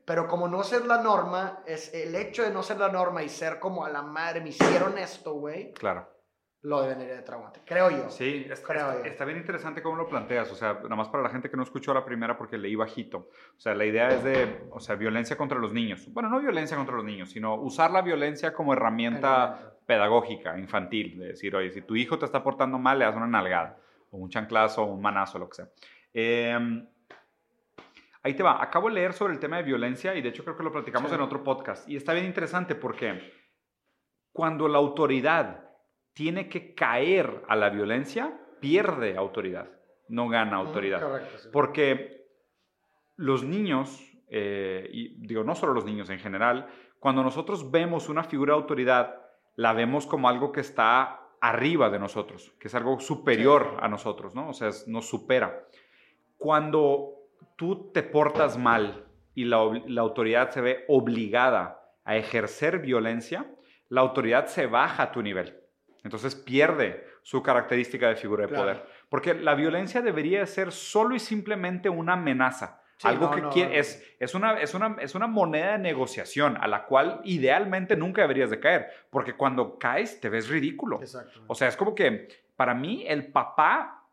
Pero 0.06 0.28
como 0.28 0.48
no 0.48 0.64
ser 0.64 0.86
la 0.86 1.02
norma, 1.02 1.64
es 1.66 1.94
el 1.94 2.14
hecho 2.16 2.44
de 2.44 2.52
no 2.52 2.62
ser 2.64 2.78
la 2.78 2.90
norma 2.90 3.24
y 3.24 3.30
ser 3.30 3.60
como 3.60 3.86
a 3.86 3.90
la 3.90 4.02
madre, 4.02 4.42
me 4.42 4.50
hicieron 4.50 4.98
esto, 4.98 5.34
güey. 5.34 5.74
Claro. 5.74 6.10
Lo 6.62 6.82
debería 6.82 7.16
de 7.16 7.22
traumático, 7.24 7.66
creo 7.68 7.90
yo. 7.90 8.10
Sí, 8.10 8.48
está, 8.50 9.04
está, 9.04 9.26
bien 9.26 9.38
interesante 9.38 9.84
cómo 9.84 9.98
lo 9.98 10.08
planteas. 10.08 10.50
O 10.50 10.56
sea, 10.56 10.76
nada 10.76 10.96
más 10.96 11.10
para 11.10 11.22
la 11.22 11.30
gente 11.30 11.50
que 11.50 11.58
no 11.58 11.64
escuchó 11.64 11.94
la 11.94 12.06
primera 12.06 12.38
porque 12.38 12.58
leí 12.58 12.76
bajito. 12.76 13.30
O 13.58 13.60
sea, 13.60 13.76
la 13.76 13.84
idea 13.84 14.08
es 14.08 14.24
de, 14.24 14.64
o 14.72 14.80
sea, 14.80 14.96
violencia 14.96 15.36
contra 15.36 15.60
los 15.60 15.74
niños. 15.74 16.08
Bueno, 16.14 16.30
no 16.30 16.40
violencia 16.40 16.78
contra 16.78 16.96
los 16.96 17.04
niños, 17.04 17.32
sino 17.32 17.56
usar 17.56 17.92
la 17.92 18.02
violencia 18.02 18.54
como 18.54 18.72
herramienta 18.72 19.76
pedagógica, 19.86 20.58
infantil. 20.58 21.20
De 21.20 21.28
decir, 21.28 21.54
oye, 21.54 21.70
si 21.70 21.82
tu 21.82 21.98
hijo 21.98 22.18
te 22.18 22.24
está 22.24 22.42
portando 22.42 22.80
mal, 22.80 22.98
le 22.98 23.06
das 23.06 23.16
una 23.18 23.28
nalgada, 23.28 23.78
o 24.14 24.18
un 24.18 24.30
chanclazo, 24.30 24.84
o 24.84 24.94
un 24.94 25.02
manazo, 25.02 25.38
lo 25.40 25.50
que 25.50 25.56
sea. 25.56 25.70
Eh, 26.14 26.58
Ahí 28.24 28.36
te 28.36 28.44
va. 28.44 28.64
Acabo 28.64 28.88
de 28.88 28.96
leer 28.96 29.12
sobre 29.12 29.34
el 29.34 29.40
tema 29.40 29.58
de 29.58 29.64
violencia 29.64 30.16
y 30.16 30.22
de 30.22 30.30
hecho 30.30 30.46
creo 30.46 30.56
que 30.56 30.64
lo 30.64 30.72
platicamos 30.72 31.12
en 31.12 31.20
otro 31.20 31.44
podcast. 31.44 31.88
Y 31.90 31.98
está 31.98 32.14
bien 32.14 32.26
interesante 32.26 32.74
porque 32.74 33.34
cuando 34.32 34.70
la 34.70 34.78
autoridad 34.78 35.70
tiene 36.14 36.48
que 36.48 36.74
caer 36.74 37.44
a 37.50 37.58
la 37.58 37.70
violencia, 37.70 38.40
pierde 38.62 39.18
autoridad, 39.18 39.70
no 40.08 40.30
gana 40.30 40.56
autoridad. 40.56 41.22
Porque 41.52 42.30
los 43.18 43.44
niños, 43.44 44.02
eh, 44.30 44.90
y 44.90 45.28
digo, 45.28 45.44
no 45.44 45.54
solo 45.54 45.74
los 45.74 45.84
niños 45.84 46.10
en 46.10 46.20
general, 46.20 46.70
cuando 47.00 47.24
nosotros 47.24 47.72
vemos 47.72 48.08
una 48.08 48.24
figura 48.24 48.54
de 48.54 48.62
autoridad, 48.62 49.22
la 49.58 49.74
vemos 49.74 50.08
como 50.08 50.30
algo 50.30 50.54
que 50.54 50.62
está 50.62 51.23
arriba 51.44 51.90
de 51.90 52.00
nosotros, 52.00 52.54
que 52.58 52.70
es 52.70 52.76
algo 52.76 53.02
superior 53.02 53.78
a 53.82 53.90
nosotros, 53.90 54.34
¿no? 54.34 54.48
O 54.48 54.54
sea, 54.54 54.70
nos 54.88 55.10
supera. 55.10 55.68
Cuando 56.38 57.16
tú 57.58 57.92
te 57.92 58.02
portas 58.02 58.58
mal 58.58 59.04
y 59.36 59.44
la, 59.44 59.58
autoridad 59.58 60.52
se 60.52 60.62
ve 60.62 60.86
obligada 60.88 61.82
a 62.06 62.16
ejercer 62.16 62.80
violencia, 62.80 63.46
la 63.90 64.00
autoridad 64.00 64.46
se 64.46 64.68
baja 64.68 65.04
a 65.04 65.12
tu 65.12 65.22
nivel. 65.22 65.60
Entonces 66.06 66.34
pierde 66.34 67.06
su 67.24 67.44
característica 67.44 68.08
de 68.08 68.16
figura 68.16 68.48
de 68.48 68.56
poder. 68.56 68.86
Porque 69.10 69.34
la 69.34 69.54
violencia 69.54 70.02
debería 70.02 70.46
ser 70.46 70.72
solo 70.72 71.14
y 71.14 71.20
simplemente 71.20 71.90
una 71.90 72.14
amenaza. 72.14 72.83
Algo 73.06 73.50
que 73.52 73.78
es, 73.78 74.04
es, 74.20 74.34
una, 74.36 74.60
es, 74.60 74.74
una, 74.74 74.98
es 75.00 75.16
una 75.16 75.28
moneda 75.28 75.74
de 75.74 75.80
negociación 75.80 76.58
a 76.60 76.68
la 76.68 76.86
cual 76.86 77.22
idealmente 77.24 77.96
nunca 77.96 78.22
deberías 78.22 78.50
de 78.50 78.60
caer. 78.60 78.90
Porque 79.10 79.36
cuando 79.36 79.78
caes 79.78 80.20
te 80.20 80.30
ves 80.30 80.50
ridículo. 80.50 81.00
O 81.48 81.56
sea, 81.56 81.68
es 81.68 81.76
como 81.76 81.96
que 81.96 82.28
para 82.56 82.74
mí 82.74 83.06
el 83.08 83.32
papá 83.32 84.08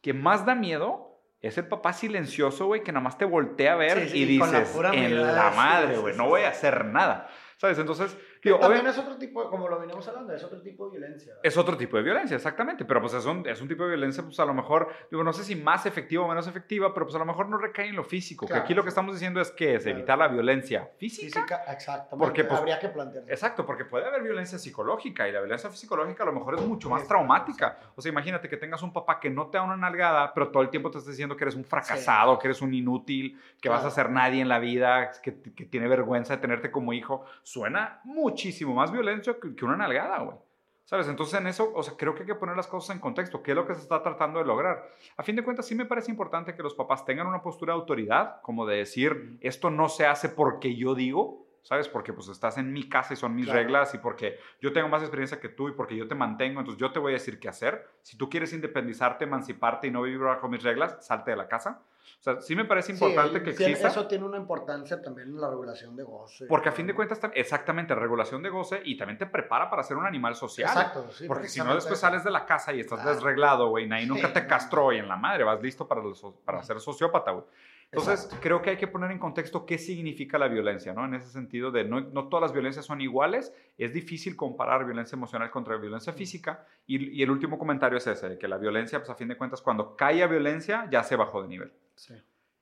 que 0.00 0.12
más 0.12 0.44
da 0.44 0.54
miedo 0.54 1.20
es 1.40 1.58
el 1.58 1.66
papá 1.66 1.92
silencioso, 1.92 2.66
güey, 2.66 2.82
que 2.82 2.92
nada 2.92 3.02
más 3.02 3.18
te 3.18 3.24
voltea 3.24 3.72
a 3.72 3.76
ver 3.76 4.14
y 4.14 4.24
dices, 4.24 4.76
en 4.92 5.20
la 5.20 5.50
madre, 5.50 5.98
güey, 5.98 6.16
no 6.16 6.28
voy 6.28 6.42
a 6.42 6.50
hacer 6.50 6.84
nada. 6.84 7.28
¿Sabes? 7.56 7.78
Entonces, 7.78 8.16
también 8.42 8.86
es 8.86 8.98
otro 8.98 9.16
tipo, 9.16 9.48
como 9.48 9.68
lo 9.68 9.78
venimos 9.78 10.06
hablando, 10.08 10.32
es 10.34 10.42
otro 10.42 10.60
tipo 10.60 10.86
de 10.86 10.98
violencia. 10.98 11.34
Es 11.42 11.56
otro 11.56 11.76
tipo 11.76 11.96
de 11.96 12.02
violencia, 12.02 12.36
exactamente. 12.36 12.84
Pero 12.84 13.00
pues 13.00 13.14
es 13.14 13.24
un, 13.24 13.46
es 13.46 13.60
un 13.60 13.68
tipo 13.68 13.84
de 13.84 13.90
violencia, 13.90 14.22
pues 14.24 14.38
a 14.40 14.44
lo 14.44 14.54
mejor, 14.54 14.88
digo, 15.10 15.22
no 15.22 15.32
sé 15.32 15.44
si 15.44 15.54
más 15.54 15.86
efectiva 15.86 16.24
o 16.24 16.28
menos 16.28 16.46
efectiva, 16.46 16.92
pero 16.92 17.06
pues 17.06 17.14
a 17.14 17.18
lo 17.18 17.24
mejor 17.24 17.48
no 17.48 17.58
recae 17.58 17.88
en 17.88 17.96
lo 17.96 18.04
físico. 18.04 18.46
que 18.46 18.54
aquí 18.54 18.74
lo 18.74 18.82
que 18.82 18.88
estamos 18.88 19.14
diciendo 19.14 19.40
es 19.40 19.50
que 19.52 19.76
es 19.76 19.86
evitar 19.86 20.18
la 20.18 20.28
violencia 20.28 20.90
física. 20.98 21.40
Física, 21.40 21.64
exactamente. 21.72 22.16
Porque 22.24 22.44
pues, 22.44 22.58
habría 22.58 22.80
que 22.80 22.88
plantear. 22.88 23.24
Exacto, 23.28 23.64
porque 23.64 23.84
puede 23.84 24.06
haber 24.06 24.22
violencia 24.22 24.58
psicológica 24.58 25.28
y 25.28 25.32
la 25.32 25.40
violencia 25.40 25.70
psicológica 25.70 26.24
a 26.24 26.26
lo 26.26 26.32
mejor 26.32 26.56
es 26.56 26.62
mucho 26.62 26.90
más 26.90 27.06
traumática. 27.06 27.78
O 27.94 28.02
sea, 28.02 28.10
imagínate 28.10 28.48
que 28.48 28.56
tengas 28.56 28.82
un 28.82 28.92
papá 28.92 29.20
que 29.20 29.30
no 29.30 29.48
te 29.48 29.58
da 29.58 29.64
una 29.64 29.76
nalgada, 29.76 30.34
pero 30.34 30.50
todo 30.50 30.62
el 30.62 30.70
tiempo 30.70 30.90
te 30.90 30.98
está 30.98 31.10
diciendo 31.10 31.36
que 31.36 31.44
eres 31.44 31.54
un 31.54 31.64
fracasado, 31.64 32.38
que 32.38 32.48
eres 32.48 32.60
un 32.60 32.74
inútil, 32.74 33.38
que 33.60 33.68
vas 33.68 33.84
a 33.84 33.90
ser 33.90 34.10
nadie 34.10 34.40
en 34.40 34.48
la 34.48 34.58
vida, 34.58 35.12
que, 35.22 35.40
que 35.40 35.64
tiene 35.64 35.86
vergüenza 35.86 36.34
de 36.34 36.42
tenerte 36.42 36.70
como 36.70 36.92
hijo. 36.92 37.24
Suena 37.42 38.00
muchísimo 38.32 38.74
más 38.74 38.90
violento 38.90 39.38
que 39.38 39.64
una 39.64 39.76
nalgada, 39.76 40.18
güey. 40.18 40.36
¿Sabes? 40.84 41.08
Entonces 41.08 41.40
en 41.40 41.46
eso, 41.46 41.72
o 41.74 41.82
sea, 41.82 41.94
creo 41.96 42.14
que 42.14 42.22
hay 42.22 42.26
que 42.26 42.34
poner 42.34 42.56
las 42.56 42.66
cosas 42.66 42.94
en 42.94 43.00
contexto. 43.00 43.42
¿Qué 43.42 43.52
es 43.52 43.56
lo 43.56 43.66
que 43.66 43.74
se 43.74 43.82
está 43.82 44.02
tratando 44.02 44.40
de 44.40 44.44
lograr? 44.44 44.90
A 45.16 45.22
fin 45.22 45.36
de 45.36 45.44
cuentas, 45.44 45.66
sí 45.66 45.74
me 45.74 45.86
parece 45.86 46.10
importante 46.10 46.54
que 46.54 46.62
los 46.62 46.74
papás 46.74 47.04
tengan 47.04 47.26
una 47.26 47.40
postura 47.40 47.72
de 47.72 47.80
autoridad, 47.80 48.40
como 48.42 48.66
de 48.66 48.78
decir, 48.78 49.38
esto 49.40 49.70
no 49.70 49.88
se 49.88 50.06
hace 50.06 50.28
porque 50.28 50.74
yo 50.74 50.94
digo, 50.94 51.46
¿sabes? 51.62 51.88
Porque 51.88 52.12
pues 52.12 52.28
estás 52.28 52.58
en 52.58 52.72
mi 52.72 52.88
casa 52.88 53.14
y 53.14 53.16
son 53.16 53.34
mis 53.34 53.48
reglas 53.48 53.94
y 53.94 53.98
porque 53.98 54.38
yo 54.60 54.72
tengo 54.72 54.88
más 54.88 55.02
experiencia 55.02 55.40
que 55.40 55.48
tú 55.48 55.68
y 55.68 55.72
porque 55.72 55.96
yo 55.96 56.08
te 56.08 56.14
mantengo, 56.16 56.60
entonces 56.60 56.80
yo 56.80 56.92
te 56.92 56.98
voy 56.98 57.12
a 57.12 57.14
decir 57.14 57.38
qué 57.38 57.48
hacer. 57.48 57.88
Si 58.02 58.18
tú 58.18 58.28
quieres 58.28 58.52
independizarte, 58.52 59.24
emanciparte 59.24 59.86
y 59.86 59.90
no 59.92 60.02
vivir 60.02 60.18
bajo 60.18 60.48
mis 60.48 60.62
reglas, 60.62 60.98
salte 61.06 61.30
de 61.30 61.36
la 61.36 61.48
casa. 61.48 61.80
O 62.18 62.22
sea, 62.22 62.40
sí 62.40 62.54
me 62.54 62.64
parece 62.64 62.92
importante 62.92 63.42
que 63.42 63.50
exista. 63.50 63.88
Eso 63.88 64.06
tiene 64.06 64.24
una 64.24 64.36
importancia 64.36 65.00
también 65.02 65.28
en 65.28 65.40
la 65.40 65.48
regulación 65.48 65.96
de 65.96 66.04
goce. 66.04 66.46
Porque 66.46 66.68
a 66.68 66.72
fin 66.72 66.86
de 66.86 66.94
cuentas, 66.94 67.20
exactamente, 67.34 67.94
regulación 67.94 68.42
de 68.42 68.50
goce 68.50 68.80
y 68.84 68.96
también 68.96 69.18
te 69.18 69.26
prepara 69.26 69.68
para 69.68 69.82
ser 69.82 69.96
un 69.96 70.06
animal 70.06 70.34
social. 70.34 70.68
Exacto, 70.68 71.10
sí. 71.10 71.26
Porque 71.26 71.48
si 71.48 71.60
no, 71.60 71.74
después 71.74 71.98
sales 71.98 72.24
de 72.24 72.30
la 72.30 72.46
casa 72.46 72.72
y 72.72 72.80
estás 72.80 73.04
desreglado, 73.04 73.68
güey, 73.68 73.86
nadie 73.86 74.06
nunca 74.06 74.32
te 74.32 74.46
castró 74.46 74.92
y 74.92 74.98
en 74.98 75.08
la 75.08 75.16
madre 75.16 75.44
vas 75.44 75.60
listo 75.60 75.86
para, 75.86 76.02
para 76.44 76.62
ser 76.62 76.80
sociópata, 76.80 77.32
güey. 77.32 77.44
Entonces, 77.92 78.30
creo 78.40 78.62
que 78.62 78.70
hay 78.70 78.78
que 78.78 78.88
poner 78.88 79.10
en 79.10 79.18
contexto 79.18 79.66
qué 79.66 79.76
significa 79.76 80.38
la 80.38 80.48
violencia, 80.48 80.94
¿no? 80.94 81.04
En 81.04 81.12
ese 81.12 81.28
sentido 81.28 81.70
de 81.70 81.84
no, 81.84 82.00
no 82.00 82.28
todas 82.28 82.40
las 82.40 82.52
violencias 82.52 82.86
son 82.86 83.02
iguales, 83.02 83.52
es 83.76 83.92
difícil 83.92 84.34
comparar 84.34 84.86
violencia 84.86 85.14
emocional 85.14 85.50
contra 85.50 85.76
violencia 85.76 86.14
física. 86.14 86.66
Y, 86.86 87.10
y 87.10 87.22
el 87.22 87.30
último 87.30 87.58
comentario 87.58 87.98
es 87.98 88.06
ese, 88.06 88.30
de 88.30 88.38
que 88.38 88.48
la 88.48 88.56
violencia, 88.56 88.98
pues 88.98 89.10
a 89.10 89.14
fin 89.14 89.28
de 89.28 89.36
cuentas, 89.36 89.60
cuando 89.60 89.94
cae 89.94 90.22
a 90.22 90.26
violencia, 90.26 90.88
ya 90.90 91.02
se 91.04 91.16
bajó 91.16 91.42
de 91.42 91.48
nivel. 91.48 91.72
Sí. 91.94 92.14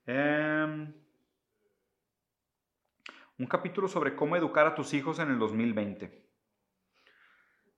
Em, 0.07 0.93
un 3.39 3.47
capítulo 3.47 3.87
sobre 3.87 4.17
cómo 4.17 4.37
educar 4.37 4.67
a 4.67 4.75
tus 4.75 4.93
hijos 4.95 5.21
en 5.21 5.31
el 5.31 5.39
2020. 5.39 6.27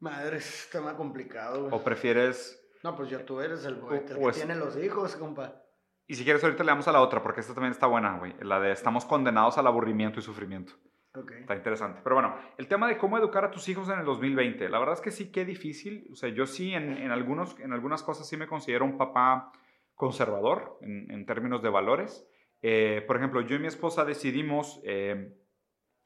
Madre, 0.00 0.38
es 0.38 0.70
tema 0.72 0.96
complicado. 0.96 1.68
¿O 1.70 1.84
prefieres...? 1.84 2.58
No, 2.82 2.96
pues 2.96 3.10
ya 3.10 3.24
tú 3.26 3.42
eres 3.42 3.66
el, 3.66 3.74
el 3.92 4.04
que 4.06 4.32
tiene 4.32 4.56
los 4.56 4.76
hijos, 4.78 5.14
compa. 5.16 5.62
Y 6.06 6.14
si 6.14 6.24
quieres, 6.24 6.42
ahorita 6.42 6.64
le 6.64 6.70
damos 6.70 6.88
a 6.88 6.92
la 6.92 7.00
otra, 7.00 7.22
porque 7.22 7.40
esta 7.40 7.54
también 7.54 7.72
está 7.72 7.86
buena, 7.86 8.18
güey. 8.18 8.34
La 8.40 8.60
de 8.60 8.72
estamos 8.72 9.04
condenados 9.04 9.56
al 9.58 9.66
aburrimiento 9.66 10.20
y 10.20 10.22
sufrimiento. 10.22 10.74
Okay. 11.14 11.40
Está 11.40 11.54
interesante. 11.54 12.00
Pero 12.02 12.16
bueno, 12.16 12.34
el 12.56 12.68
tema 12.68 12.88
de 12.88 12.96
cómo 12.96 13.18
educar 13.18 13.44
a 13.44 13.50
tus 13.50 13.68
hijos 13.68 13.88
en 13.88 13.98
el 13.98 14.04
2020. 14.04 14.68
La 14.68 14.78
verdad 14.78 14.94
es 14.94 15.00
que 15.00 15.10
sí, 15.10 15.30
qué 15.30 15.44
difícil. 15.44 16.08
O 16.10 16.16
sea, 16.16 16.30
yo 16.30 16.46
sí, 16.46 16.74
en, 16.74 16.96
en 16.96 17.10
algunos, 17.10 17.58
en 17.60 17.72
algunas 17.72 18.02
cosas 18.02 18.28
sí 18.28 18.36
me 18.36 18.46
considero 18.46 18.84
un 18.84 18.96
papá 18.96 19.52
conservador 19.94 20.78
en, 20.80 21.24
términos 21.26 21.62
de 21.62 21.68
valores. 21.68 22.26
Eh, 22.60 23.04
por 23.06 23.16
ejemplo, 23.16 23.40
yo 23.40 23.54
y 23.54 23.60
mi 23.60 23.68
esposa 23.68 24.04
decidimos 24.04 24.80
eh, 24.84 25.32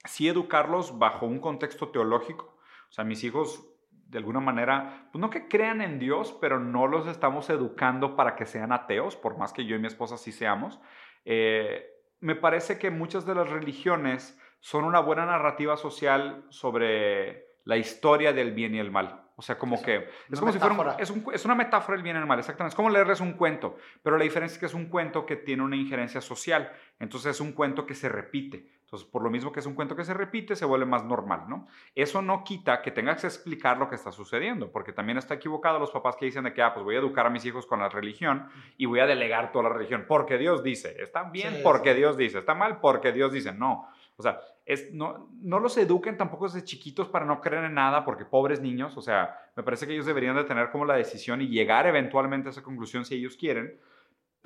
sí 0.04 0.28
educarlos 0.28 0.98
bajo 0.98 1.24
un 1.24 1.40
contexto 1.40 1.88
teológico. 1.88 2.58
O 2.90 2.92
sea, 2.92 3.04
mis 3.04 3.24
hijos, 3.24 3.66
de 4.08 4.18
alguna 4.18 4.40
manera, 4.40 5.08
pues 5.10 5.20
no 5.20 5.30
que 5.30 5.48
crean 5.48 5.80
en 5.80 5.98
Dios, 5.98 6.36
pero 6.40 6.60
no 6.60 6.86
los 6.86 7.06
estamos 7.06 7.50
educando 7.50 8.16
para 8.16 8.36
que 8.36 8.46
sean 8.46 8.72
ateos, 8.72 9.16
por 9.16 9.36
más 9.36 9.52
que 9.52 9.66
yo 9.66 9.76
y 9.76 9.78
mi 9.78 9.88
esposa 9.88 10.16
sí 10.16 10.32
seamos. 10.32 10.80
Eh, 11.24 11.84
me 12.20 12.36
parece 12.36 12.78
que 12.78 12.90
muchas 12.90 13.26
de 13.26 13.34
las 13.34 13.50
religiones 13.50 14.38
son 14.60 14.84
una 14.84 15.00
buena 15.00 15.26
narrativa 15.26 15.76
social 15.76 16.44
sobre 16.50 17.46
la 17.64 17.76
historia 17.76 18.32
del 18.32 18.52
bien 18.52 18.74
y 18.74 18.78
el 18.78 18.90
mal. 18.90 19.22
O 19.38 19.42
sea, 19.42 19.58
como 19.58 19.82
que 19.82 20.08
es 20.30 20.40
como 20.40 20.50
si 20.50 20.58
fuera 20.58 20.96
es, 20.98 21.12
es, 21.34 21.44
una 21.44 21.54
metáfora 21.54 21.96
del 21.96 22.02
bien 22.02 22.16
y 22.16 22.20
el 22.20 22.26
mal, 22.26 22.38
exactamente. 22.38 22.72
Es 22.72 22.76
como 22.76 22.88
leerles 22.88 23.20
un 23.20 23.34
cuento, 23.34 23.76
pero 24.02 24.16
la 24.16 24.24
diferencia 24.24 24.54
es 24.54 24.58
que 24.58 24.66
es 24.66 24.72
un 24.72 24.86
cuento 24.86 25.26
que 25.26 25.36
tiene 25.36 25.62
una 25.62 25.76
injerencia 25.76 26.22
social. 26.22 26.72
Entonces 26.98 27.32
es 27.32 27.40
un 27.40 27.52
cuento 27.52 27.84
que 27.84 27.94
se 27.94 28.08
repite. 28.08 28.70
Entonces, 28.86 29.08
por 29.08 29.20
lo 29.20 29.30
mismo 29.30 29.50
que 29.50 29.58
es 29.58 29.66
un 29.66 29.74
cuento 29.74 29.96
que 29.96 30.04
se 30.04 30.14
repite, 30.14 30.54
se 30.54 30.64
vuelve 30.64 30.86
más 30.86 31.04
normal, 31.04 31.46
¿no? 31.48 31.66
Eso 31.92 32.22
no 32.22 32.44
quita 32.44 32.82
que 32.82 32.92
tengas 32.92 33.20
que 33.20 33.26
explicar 33.26 33.78
lo 33.78 33.88
que 33.88 33.96
está 33.96 34.12
sucediendo, 34.12 34.70
porque 34.70 34.92
también 34.92 35.18
está 35.18 35.34
equivocado 35.34 35.80
los 35.80 35.90
papás 35.90 36.14
que 36.14 36.26
dicen 36.26 36.44
de 36.44 36.54
que, 36.54 36.62
ah, 36.62 36.72
pues 36.72 36.84
voy 36.84 36.94
a 36.94 37.00
educar 37.00 37.26
a 37.26 37.30
mis 37.30 37.44
hijos 37.44 37.66
con 37.66 37.80
la 37.80 37.88
religión 37.88 38.48
y 38.76 38.86
voy 38.86 39.00
a 39.00 39.06
delegar 39.06 39.50
toda 39.50 39.64
la 39.68 39.74
religión, 39.74 40.04
porque 40.06 40.38
Dios 40.38 40.62
dice. 40.62 40.94
Está 41.02 41.24
bien 41.24 41.62
porque 41.64 41.94
Dios 41.94 42.16
dice, 42.16 42.38
está 42.38 42.54
mal 42.54 42.78
porque 42.78 43.10
Dios 43.10 43.32
dice. 43.32 43.52
No, 43.52 43.88
o 44.16 44.22
sea, 44.22 44.38
es, 44.64 44.94
no, 44.94 45.30
no 45.42 45.58
los 45.58 45.76
eduquen 45.78 46.16
tampoco 46.16 46.44
desde 46.44 46.62
chiquitos 46.62 47.08
para 47.08 47.24
no 47.24 47.40
creer 47.40 47.64
en 47.64 47.74
nada, 47.74 48.04
porque 48.04 48.24
pobres 48.24 48.60
niños, 48.60 48.96
o 48.96 49.02
sea, 49.02 49.36
me 49.56 49.64
parece 49.64 49.88
que 49.88 49.94
ellos 49.94 50.06
deberían 50.06 50.36
de 50.36 50.44
tener 50.44 50.70
como 50.70 50.84
la 50.84 50.94
decisión 50.94 51.42
y 51.42 51.48
llegar 51.48 51.88
eventualmente 51.88 52.48
a 52.48 52.52
esa 52.52 52.62
conclusión 52.62 53.04
si 53.04 53.16
ellos 53.16 53.36
quieren. 53.36 53.80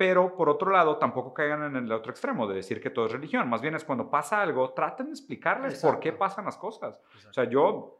Pero 0.01 0.35
por 0.35 0.49
otro 0.49 0.71
lado, 0.71 0.97
tampoco 0.97 1.31
caigan 1.31 1.61
en 1.61 1.75
el 1.75 1.91
otro 1.91 2.11
extremo 2.11 2.47
de 2.47 2.55
decir 2.55 2.81
que 2.81 2.89
todo 2.89 3.05
es 3.05 3.11
religión. 3.11 3.47
Más 3.47 3.61
bien 3.61 3.75
es 3.75 3.83
cuando 3.83 4.09
pasa 4.09 4.41
algo, 4.41 4.71
traten 4.71 5.05
de 5.05 5.11
explicarles 5.11 5.79
por 5.79 5.99
qué 5.99 6.11
pasan 6.11 6.45
las 6.45 6.57
cosas. 6.57 6.99
O 7.29 7.31
sea, 7.31 7.43
yo 7.43 7.99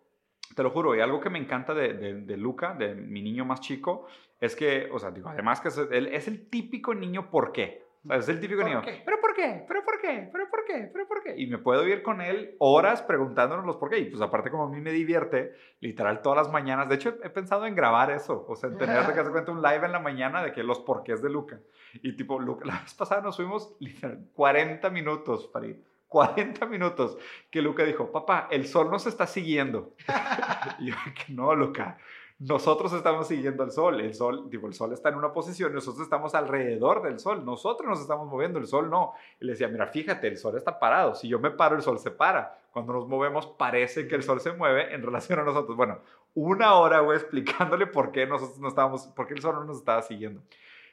te 0.55 0.63
lo 0.63 0.71
juro, 0.71 0.95
y 0.95 0.99
algo 0.99 1.21
que 1.21 1.29
me 1.29 1.37
encanta 1.37 1.75
de, 1.75 1.93
de, 1.93 2.37
Luca, 2.37 2.73
de 2.73 2.95
mi 2.95 3.21
niño 3.21 3.45
más 3.45 3.61
chico, 3.61 4.07
es 4.39 4.55
que, 4.55 4.89
o 4.91 4.97
sea, 4.97 5.11
digo, 5.11 5.29
además 5.29 5.61
que 5.61 5.67
es, 5.67 5.77
él 5.77 6.07
es 6.07 6.27
el 6.27 6.49
típico 6.49 6.95
niño 6.95 7.29
por 7.29 7.51
qué. 7.51 7.85
Es 8.09 8.27
el 8.29 8.39
típico 8.39 8.63
niño. 8.63 8.81
¿Pero 8.83 9.21
por 9.21 9.35
qué? 9.35 9.63
¿Pero 9.67 9.83
por 9.83 10.01
qué? 10.01 10.29
¿Pero 10.31 10.49
por 10.49 10.65
qué? 10.65 10.89
¿Pero 10.91 11.07
por 11.07 11.23
qué? 11.23 11.35
Y 11.37 11.45
me 11.45 11.59
puedo 11.59 11.87
ir 11.87 12.01
con 12.01 12.19
él 12.19 12.55
horas 12.57 13.03
preguntándonos 13.03 13.63
los 13.65 13.75
por 13.77 13.89
qué. 13.89 13.99
Y 13.99 14.05
pues 14.05 14.21
aparte 14.21 14.49
como 14.49 14.63
a 14.63 14.69
mí 14.69 14.81
me 14.81 14.91
divierte, 14.91 15.53
literal 15.81 16.21
todas 16.23 16.45
las 16.45 16.51
mañanas. 16.51 16.89
De 16.89 16.95
hecho, 16.95 17.17
he 17.23 17.29
pensado 17.29 17.67
en 17.67 17.75
grabar 17.75 18.09
eso. 18.09 18.43
O 18.47 18.55
sea, 18.55 18.69
en 18.69 18.77
tener 18.77 19.05
que 19.05 19.19
hacer 19.19 19.31
cuenta 19.31 19.51
un 19.51 19.61
live 19.61 19.85
en 19.85 19.91
la 19.91 19.99
mañana 19.99 20.43
de 20.43 20.51
que 20.51 20.63
los 20.63 20.79
porqués 20.79 21.21
de 21.21 21.29
Luca. 21.29 21.59
Y 21.93 22.15
tipo, 22.15 22.39
Luca, 22.39 22.65
la 22.65 22.79
vez 22.81 22.93
pasada 22.95 23.21
nos 23.21 23.35
fuimos 23.35 23.75
literal 23.79 24.25
40 24.33 24.89
minutos 24.89 25.47
para 25.47 25.67
ir. 25.67 25.83
40 26.07 26.65
minutos 26.65 27.17
que 27.49 27.61
Luca 27.61 27.83
dijo, 27.83 28.11
papá, 28.11 28.49
el 28.51 28.67
sol 28.67 28.91
nos 28.91 29.07
está 29.07 29.27
siguiendo. 29.27 29.93
y 30.79 30.87
yo, 30.87 30.95
que 31.15 31.31
no, 31.31 31.55
Luca, 31.55 31.97
nosotros 32.41 32.91
estamos 32.93 33.27
siguiendo 33.27 33.63
el 33.63 33.69
sol, 33.69 34.01
el 34.01 34.15
sol, 34.15 34.49
digo, 34.49 34.65
el 34.65 34.73
sol 34.73 34.91
está 34.93 35.09
en 35.09 35.15
una 35.15 35.31
posición, 35.31 35.75
nosotros 35.75 36.01
estamos 36.01 36.33
alrededor 36.33 37.03
del 37.03 37.19
sol, 37.19 37.45
nosotros 37.45 37.87
nos 37.87 38.01
estamos 38.01 38.27
moviendo, 38.27 38.57
el 38.57 38.65
sol 38.65 38.89
no. 38.89 39.13
Y 39.39 39.45
le 39.45 39.51
decía, 39.51 39.67
mira, 39.67 39.85
fíjate, 39.85 40.27
el 40.27 40.37
sol 40.37 40.57
está 40.57 40.79
parado, 40.79 41.13
si 41.13 41.27
yo 41.27 41.37
me 41.37 41.51
paro, 41.51 41.75
el 41.75 41.83
sol 41.83 41.99
se 41.99 42.09
para. 42.09 42.59
Cuando 42.71 42.93
nos 42.93 43.07
movemos, 43.07 43.45
parece 43.45 44.07
que 44.07 44.15
el 44.15 44.23
sol 44.23 44.39
se 44.41 44.53
mueve 44.53 44.91
en 44.91 45.03
relación 45.03 45.37
a 45.37 45.43
nosotros. 45.43 45.77
Bueno, 45.77 45.99
una 46.33 46.73
hora, 46.73 47.01
güey, 47.01 47.19
explicándole 47.19 47.85
por 47.85 48.11
qué 48.11 48.25
nosotros 48.25 48.57
no 48.57 48.69
estábamos, 48.69 49.05
por 49.09 49.27
qué 49.27 49.35
el 49.35 49.41
sol 49.41 49.53
no 49.53 49.65
nos 49.65 49.77
estaba 49.77 50.01
siguiendo. 50.01 50.41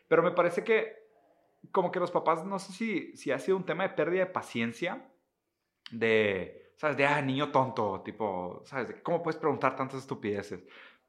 Pero 0.06 0.22
me 0.22 0.32
parece 0.32 0.62
que, 0.62 1.02
como 1.72 1.90
que 1.90 1.98
los 1.98 2.10
papás, 2.10 2.44
no 2.44 2.58
sé 2.58 2.72
si, 2.74 3.16
si 3.16 3.30
ha 3.32 3.38
sido 3.38 3.56
un 3.56 3.64
tema 3.64 3.84
de 3.84 3.94
pérdida 3.94 4.26
de 4.26 4.30
paciencia, 4.30 5.08
de, 5.90 6.74
¿sabes? 6.76 6.98
De, 6.98 7.06
ah, 7.06 7.22
niño 7.22 7.50
tonto, 7.50 8.02
tipo, 8.04 8.60
¿sabes? 8.66 8.96
¿Cómo 9.02 9.22
puedes 9.22 9.40
preguntar 9.40 9.76
tantas 9.76 10.00
estupideces? 10.00 10.62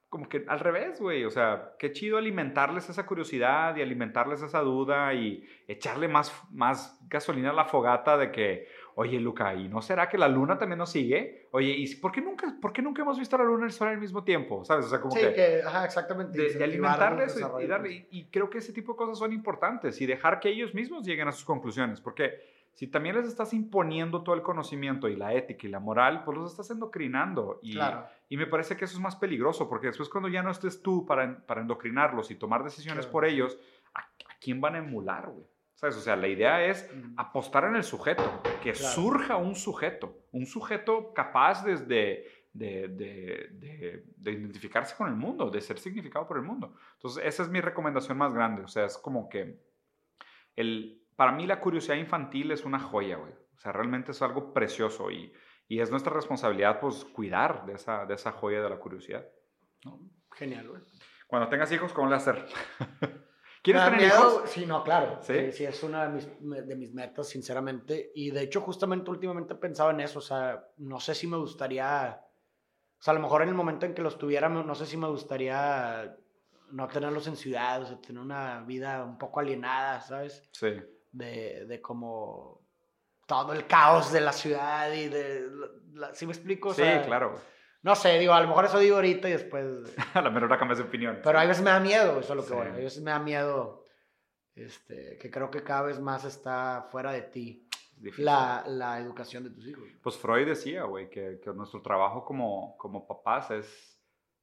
Como 0.10 0.28
que 0.28 0.44
al 0.48 0.60
revés, 0.60 1.00
güey. 1.00 1.24
O 1.24 1.30
sea, 1.30 1.76
qué 1.78 1.92
chido 1.92 2.18
alimentarles 2.18 2.90
esa 2.90 3.06
curiosidad 3.06 3.76
y 3.76 3.82
alimentarles 3.82 4.42
esa 4.42 4.60
duda 4.62 5.14
y 5.14 5.48
echarle 5.68 6.08
más, 6.08 6.34
más 6.52 7.00
gasolina 7.08 7.52
a 7.52 7.54
la 7.54 7.66
fogata 7.66 8.18
de 8.18 8.32
que, 8.32 8.68
oye, 8.96 9.20
Luca, 9.20 9.54
¿y 9.54 9.70
no 9.70 9.82
será 9.82 10.10
que 10.10 10.18
la 10.18 10.28
luna 10.28 10.58
también 10.58 10.80
nos 10.80 10.92
sigue? 10.92 11.48
Oye, 11.52 11.70
¿y 11.70 11.96
por 11.96 12.12
qué 12.12 12.22
nunca, 12.22 12.56
por 12.60 12.74
qué 12.74 12.82
nunca 12.82 13.04
hemos 13.04 13.20
visto 13.20 13.38
la 13.38 13.44
luna 13.44 13.66
y 13.66 13.68
el 13.68 13.72
sol 13.72 13.90
al 13.90 14.00
mismo 14.00 14.24
tiempo? 14.24 14.66
¿Sabes? 14.66 14.88
O 14.88 14.90
sea, 14.90 15.00
como 15.00 15.16
sí, 15.16 15.22
que, 15.22 15.62
ajá, 15.64 15.86
exactamente. 15.86 16.54
De, 16.54 16.64
alimentarles 16.64 17.38
y, 17.38 17.68
darle, 17.68 18.08
y 18.10 18.26
creo 18.32 18.50
que 18.50 18.58
ese 18.58 18.74
tipo 18.74 18.94
de 18.94 18.98
cosas 18.98 19.20
son 19.20 19.32
importantes 19.32 20.02
y 20.02 20.08
dejar 20.08 20.40
que 20.40 20.50
ellos 20.50 20.74
mismos 20.74 21.06
lleguen 21.06 21.28
a 21.28 21.32
sus 21.32 21.46
conclusiones, 21.46 22.02
porque 22.02 22.59
si 22.80 22.88
también 22.88 23.18
les 23.18 23.28
estás 23.28 23.54
imponiendo 23.54 24.24
todo 24.24 24.36
el 24.36 24.42
conocimiento 24.42 25.10
y 25.10 25.18
la 25.18 25.34
ética 25.34 25.68
y 25.68 25.70
la 25.70 25.82
moral, 25.82 26.24
pues 26.24 26.38
los 26.38 26.52
estás 26.52 26.72
endocrinando. 26.72 27.60
Y, 27.62 27.78
y 28.30 28.38
me 28.38 28.48
parece 28.48 28.78
que 28.78 28.86
eso 28.86 28.96
es 28.96 29.02
más 29.02 29.18
peligroso, 29.18 29.68
porque 29.68 29.88
después 29.88 30.08
cuando 30.08 30.30
ya 30.30 30.42
no 30.42 30.50
estés 30.50 30.82
tú 30.82 31.06
para, 31.06 31.46
para 31.46 31.60
endocrinarlos 31.60 32.32
y 32.32 32.36
tomar 32.36 32.64
decisiones 32.64 33.06
por 33.06 33.26
ellos, 33.26 33.60
¿a, 33.94 34.08
quién 34.40 34.62
van 34.62 34.76
a 34.76 34.78
emular, 34.78 35.30
güey? 35.30 35.46
¿Sabes? 35.74 35.98
O 35.98 36.00
sea, 36.00 36.16
la 36.16 36.30
idea 36.30 36.64
es 36.64 36.90
apostar 37.18 37.66
en 37.66 37.76
el 37.76 37.84
sujeto, 37.84 38.42
que 38.64 38.74
surja 38.74 39.36
un 39.36 39.56
sujeto, 39.56 40.16
un 40.32 40.46
sujeto 40.46 41.14
capaz 41.14 41.66
desde 41.66 42.28
de, 42.54 42.88
de, 42.88 44.04
de, 44.16 44.32
identificarse 44.32 44.96
con 44.96 45.10
el 45.10 45.16
mundo, 45.18 45.50
de 45.50 45.60
ser 45.60 45.80
significado 45.80 46.26
por 46.26 46.38
el 46.38 46.44
mundo. 46.44 46.74
Entonces, 46.94 47.26
esa 47.26 47.44
es 47.44 47.50
mi 47.50 47.60
recomendación 47.60 48.18
más 48.18 48.34
grande. 48.34 48.62
O 48.62 48.70
sea, 48.70 48.86
es 48.86 48.98
como 48.98 49.28
que 49.28 49.60
el, 50.56 51.00
para 51.20 51.34
mí 51.34 51.46
la 51.46 51.60
curiosidad 51.60 51.98
infantil 51.98 52.50
es 52.52 52.64
una 52.64 52.80
joya, 52.80 53.18
güey. 53.18 53.34
O 53.34 53.60
sea, 53.60 53.74
realmente 53.74 54.12
es 54.12 54.22
algo 54.22 54.54
precioso 54.54 55.12
y, 55.12 55.34
Y 55.68 55.82
es 55.82 55.92
nuestra 55.92 56.14
responsabilidad, 56.14 56.80
pues, 56.80 57.04
cuidar 57.04 57.66
de 57.66 57.74
esa, 57.74 58.06
de 58.06 58.14
esa 58.14 58.32
joya 58.32 58.62
de 58.62 58.70
la 58.70 58.80
curiosidad. 58.80 59.28
Genial, 60.32 60.70
güey. 60.70 60.82
Cuando 61.28 61.50
tengas 61.50 61.70
hijos, 61.74 61.92
¿cómo 61.92 62.08
le 62.08 62.16
hacer? 62.16 62.46
¿Quieres 63.62 63.84
tener 63.84 64.02
hijos? 64.04 64.44
Sí, 64.46 64.66
no, 64.66 64.82
claro. 64.82 65.20
¿Sí? 65.22 65.52
¿Sí? 65.52 65.66
es 65.66 65.84
una 65.84 66.08
de 66.08 66.14
mis, 66.14 66.68
de 66.68 66.76
mis, 66.78 66.94
metas, 66.94 67.28
sinceramente. 67.28 68.14
Y 68.16 68.32
de 68.32 68.44
hecho, 68.44 68.62
justamente 68.62 69.12
últimamente 69.12 69.56
he 69.56 69.58
pensado 69.58 69.92
en 69.92 70.00
eso. 70.00 70.20
O 70.20 70.22
sea, 70.22 70.70
no 70.78 71.02
sé 71.02 71.16
si 71.16 71.28
me 71.28 71.36
gustaría. 71.36 72.18
O 72.98 73.04
sea, 73.04 73.12
a 73.12 73.16
lo 73.16 73.22
mejor 73.22 73.42
en 73.42 73.50
el 73.50 73.56
momento 73.56 73.86
en 73.86 73.94
que 73.94 74.02
los 74.02 74.18
tuviera, 74.18 74.48
no 74.48 74.74
sé 74.74 74.86
si 74.86 74.96
me 74.96 75.10
gustaría 75.10 76.16
no 76.72 76.88
tenerlos 76.88 77.28
en 77.28 77.36
ciudad, 77.36 77.82
o 77.82 77.86
sea, 77.86 78.00
tener 78.00 78.22
una 78.22 78.62
vida 78.62 79.04
un 79.04 79.18
poco 79.18 79.42
alienada, 79.42 80.00
¿sabes? 80.00 80.48
Sí. 80.54 80.78
De, 81.12 81.66
de 81.66 81.82
como 81.82 82.62
todo 83.26 83.54
el 83.54 83.68
caos 83.68 84.12
de 84.12 84.22
la 84.22 84.34
ciudad 84.34 84.92
y 84.92 85.08
de... 85.08 85.48
¿Sí 86.14 86.26
me 86.26 86.34
explico? 86.34 86.74
sí, 86.74 86.84
claro. 87.06 87.40
No 87.82 87.96
sé, 87.96 88.20
digo, 88.20 88.34
a 88.34 88.42
lo 88.42 88.48
mejor 88.48 88.66
eso 88.66 88.80
digo 88.80 88.96
ahorita 88.98 89.30
y 89.30 89.34
después... 89.34 89.66
a 90.14 90.22
lo 90.22 90.32
mejor 90.32 90.58
cambias 90.58 90.80
de 90.80 90.84
opinión. 90.84 91.20
Pero 91.24 91.40
a 91.40 91.46
veces 91.46 91.64
me 91.64 91.70
da 91.70 91.80
miedo, 91.80 92.20
eso 92.20 92.34
es 92.34 92.38
lo 92.38 92.46
que 92.46 92.54
voy. 92.54 92.68
A 92.68 92.72
veces 92.72 93.02
me 93.02 93.12
da 93.12 93.20
miedo, 93.20 93.86
este, 94.56 95.18
que 95.18 95.32
creo 95.32 95.50
que 95.50 95.64
cada 95.64 95.84
vez 95.84 96.00
más 96.00 96.26
está 96.26 96.88
fuera 96.92 97.12
de 97.12 97.22
ti. 97.22 97.66
La, 98.18 98.64
la, 98.66 99.00
educación 99.00 99.44
de 99.44 99.50
tus 99.50 99.68
hijos. 99.68 99.84
Pues 100.02 100.16
Freud 100.18 100.48
decía, 100.48 100.84
güey, 100.84 101.10
que, 101.10 101.42
que, 101.44 101.52
nuestro 101.52 101.82
trabajo 101.82 102.24
como, 102.24 102.78
como 102.78 103.06
papás 103.06 103.52
es 103.52 103.99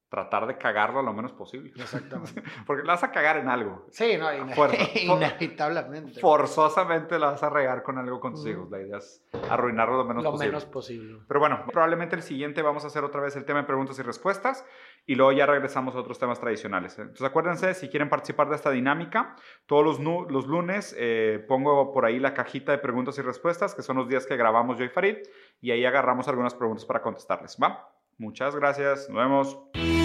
tratar 0.09 0.47
de 0.47 0.57
cagarlo 0.57 1.03
lo 1.03 1.13
menos 1.13 1.33
posible. 1.33 1.73
Exactamente. 1.75 2.43
Porque 2.67 2.85
la 2.85 2.95
vas 2.95 3.05
a 3.05 3.11
cagar 3.11 3.39
en 3.39 3.49
algo. 3.49 3.87
Sí, 3.91 4.17
no, 4.17 4.29
inevitablemente. 4.95 6.21
Forzosamente 6.21 7.19
la 7.19 7.33
vas 7.33 7.43
a 7.43 7.51
regar 7.51 7.83
con 7.83 7.99
algo 7.99 8.21
con 8.21 8.35
tus 8.35 8.47
hijos. 8.47 8.71
La 8.71 8.81
idea 8.81 8.99
es 8.99 9.25
arruinarlo 9.51 9.97
lo 9.97 10.05
menos 10.05 10.25
posible. 10.25 10.47
Lo 10.47 10.53
menos 10.53 10.65
posible. 10.67 11.19
Pero 11.27 11.41
bueno, 11.41 11.65
probablemente 11.73 12.17
el 12.17 12.23
siguiente 12.23 12.63
vamos 12.63 12.85
a 12.85 12.87
hacer 12.87 13.05
otra 13.05 13.21
vez 13.21 13.37
el 13.37 13.45
tema 13.45 13.61
de 13.61 13.67
preguntas 13.67 13.99
y 13.99 14.03
respuestas 14.03 14.65
y 15.07 15.15
luego 15.15 15.33
ya 15.33 15.47
regresamos 15.47 15.95
a 15.95 15.99
otros 15.99 16.19
temas 16.19 16.41
tradicionales. 16.41 16.99
Entonces 16.99 17.27
acuérdense, 17.27 17.75
si 17.75 17.89
quieren 17.89 18.09
participar 18.09 18.49
de 18.49 18.57
esta 18.57 18.71
dinámica, 18.71 19.37
todos 19.67 19.85
los, 19.85 20.31
los 20.31 20.47
lunes 20.47 20.95
eh, 20.99 21.45
pongo 21.49 21.93
por 21.93 22.05
ahí 22.05 22.19
la 22.19 22.35
cajita 22.35 22.73
de 22.73 22.79
preguntas 22.79 23.19
y 23.19 23.23
respuestas, 23.23 23.75
que 23.75 23.83
son 23.83 23.97
los 23.97 24.09
días 24.09 24.27
que 24.27 24.37
grabamos 24.37 24.79
yo 24.79 24.85
y 24.85 24.89
Farid, 24.89 25.17
y 25.61 25.73
ahí 25.73 25.85
agarramos 25.85 26.29
algunas 26.29 26.55
preguntas 26.55 26.85
para 26.85 27.03
contestarles. 27.03 27.57
¿Va? 27.63 27.91
Muchas 28.19 28.57
gracias. 28.57 29.09
Nos 29.11 29.19
vemos. 29.19 29.96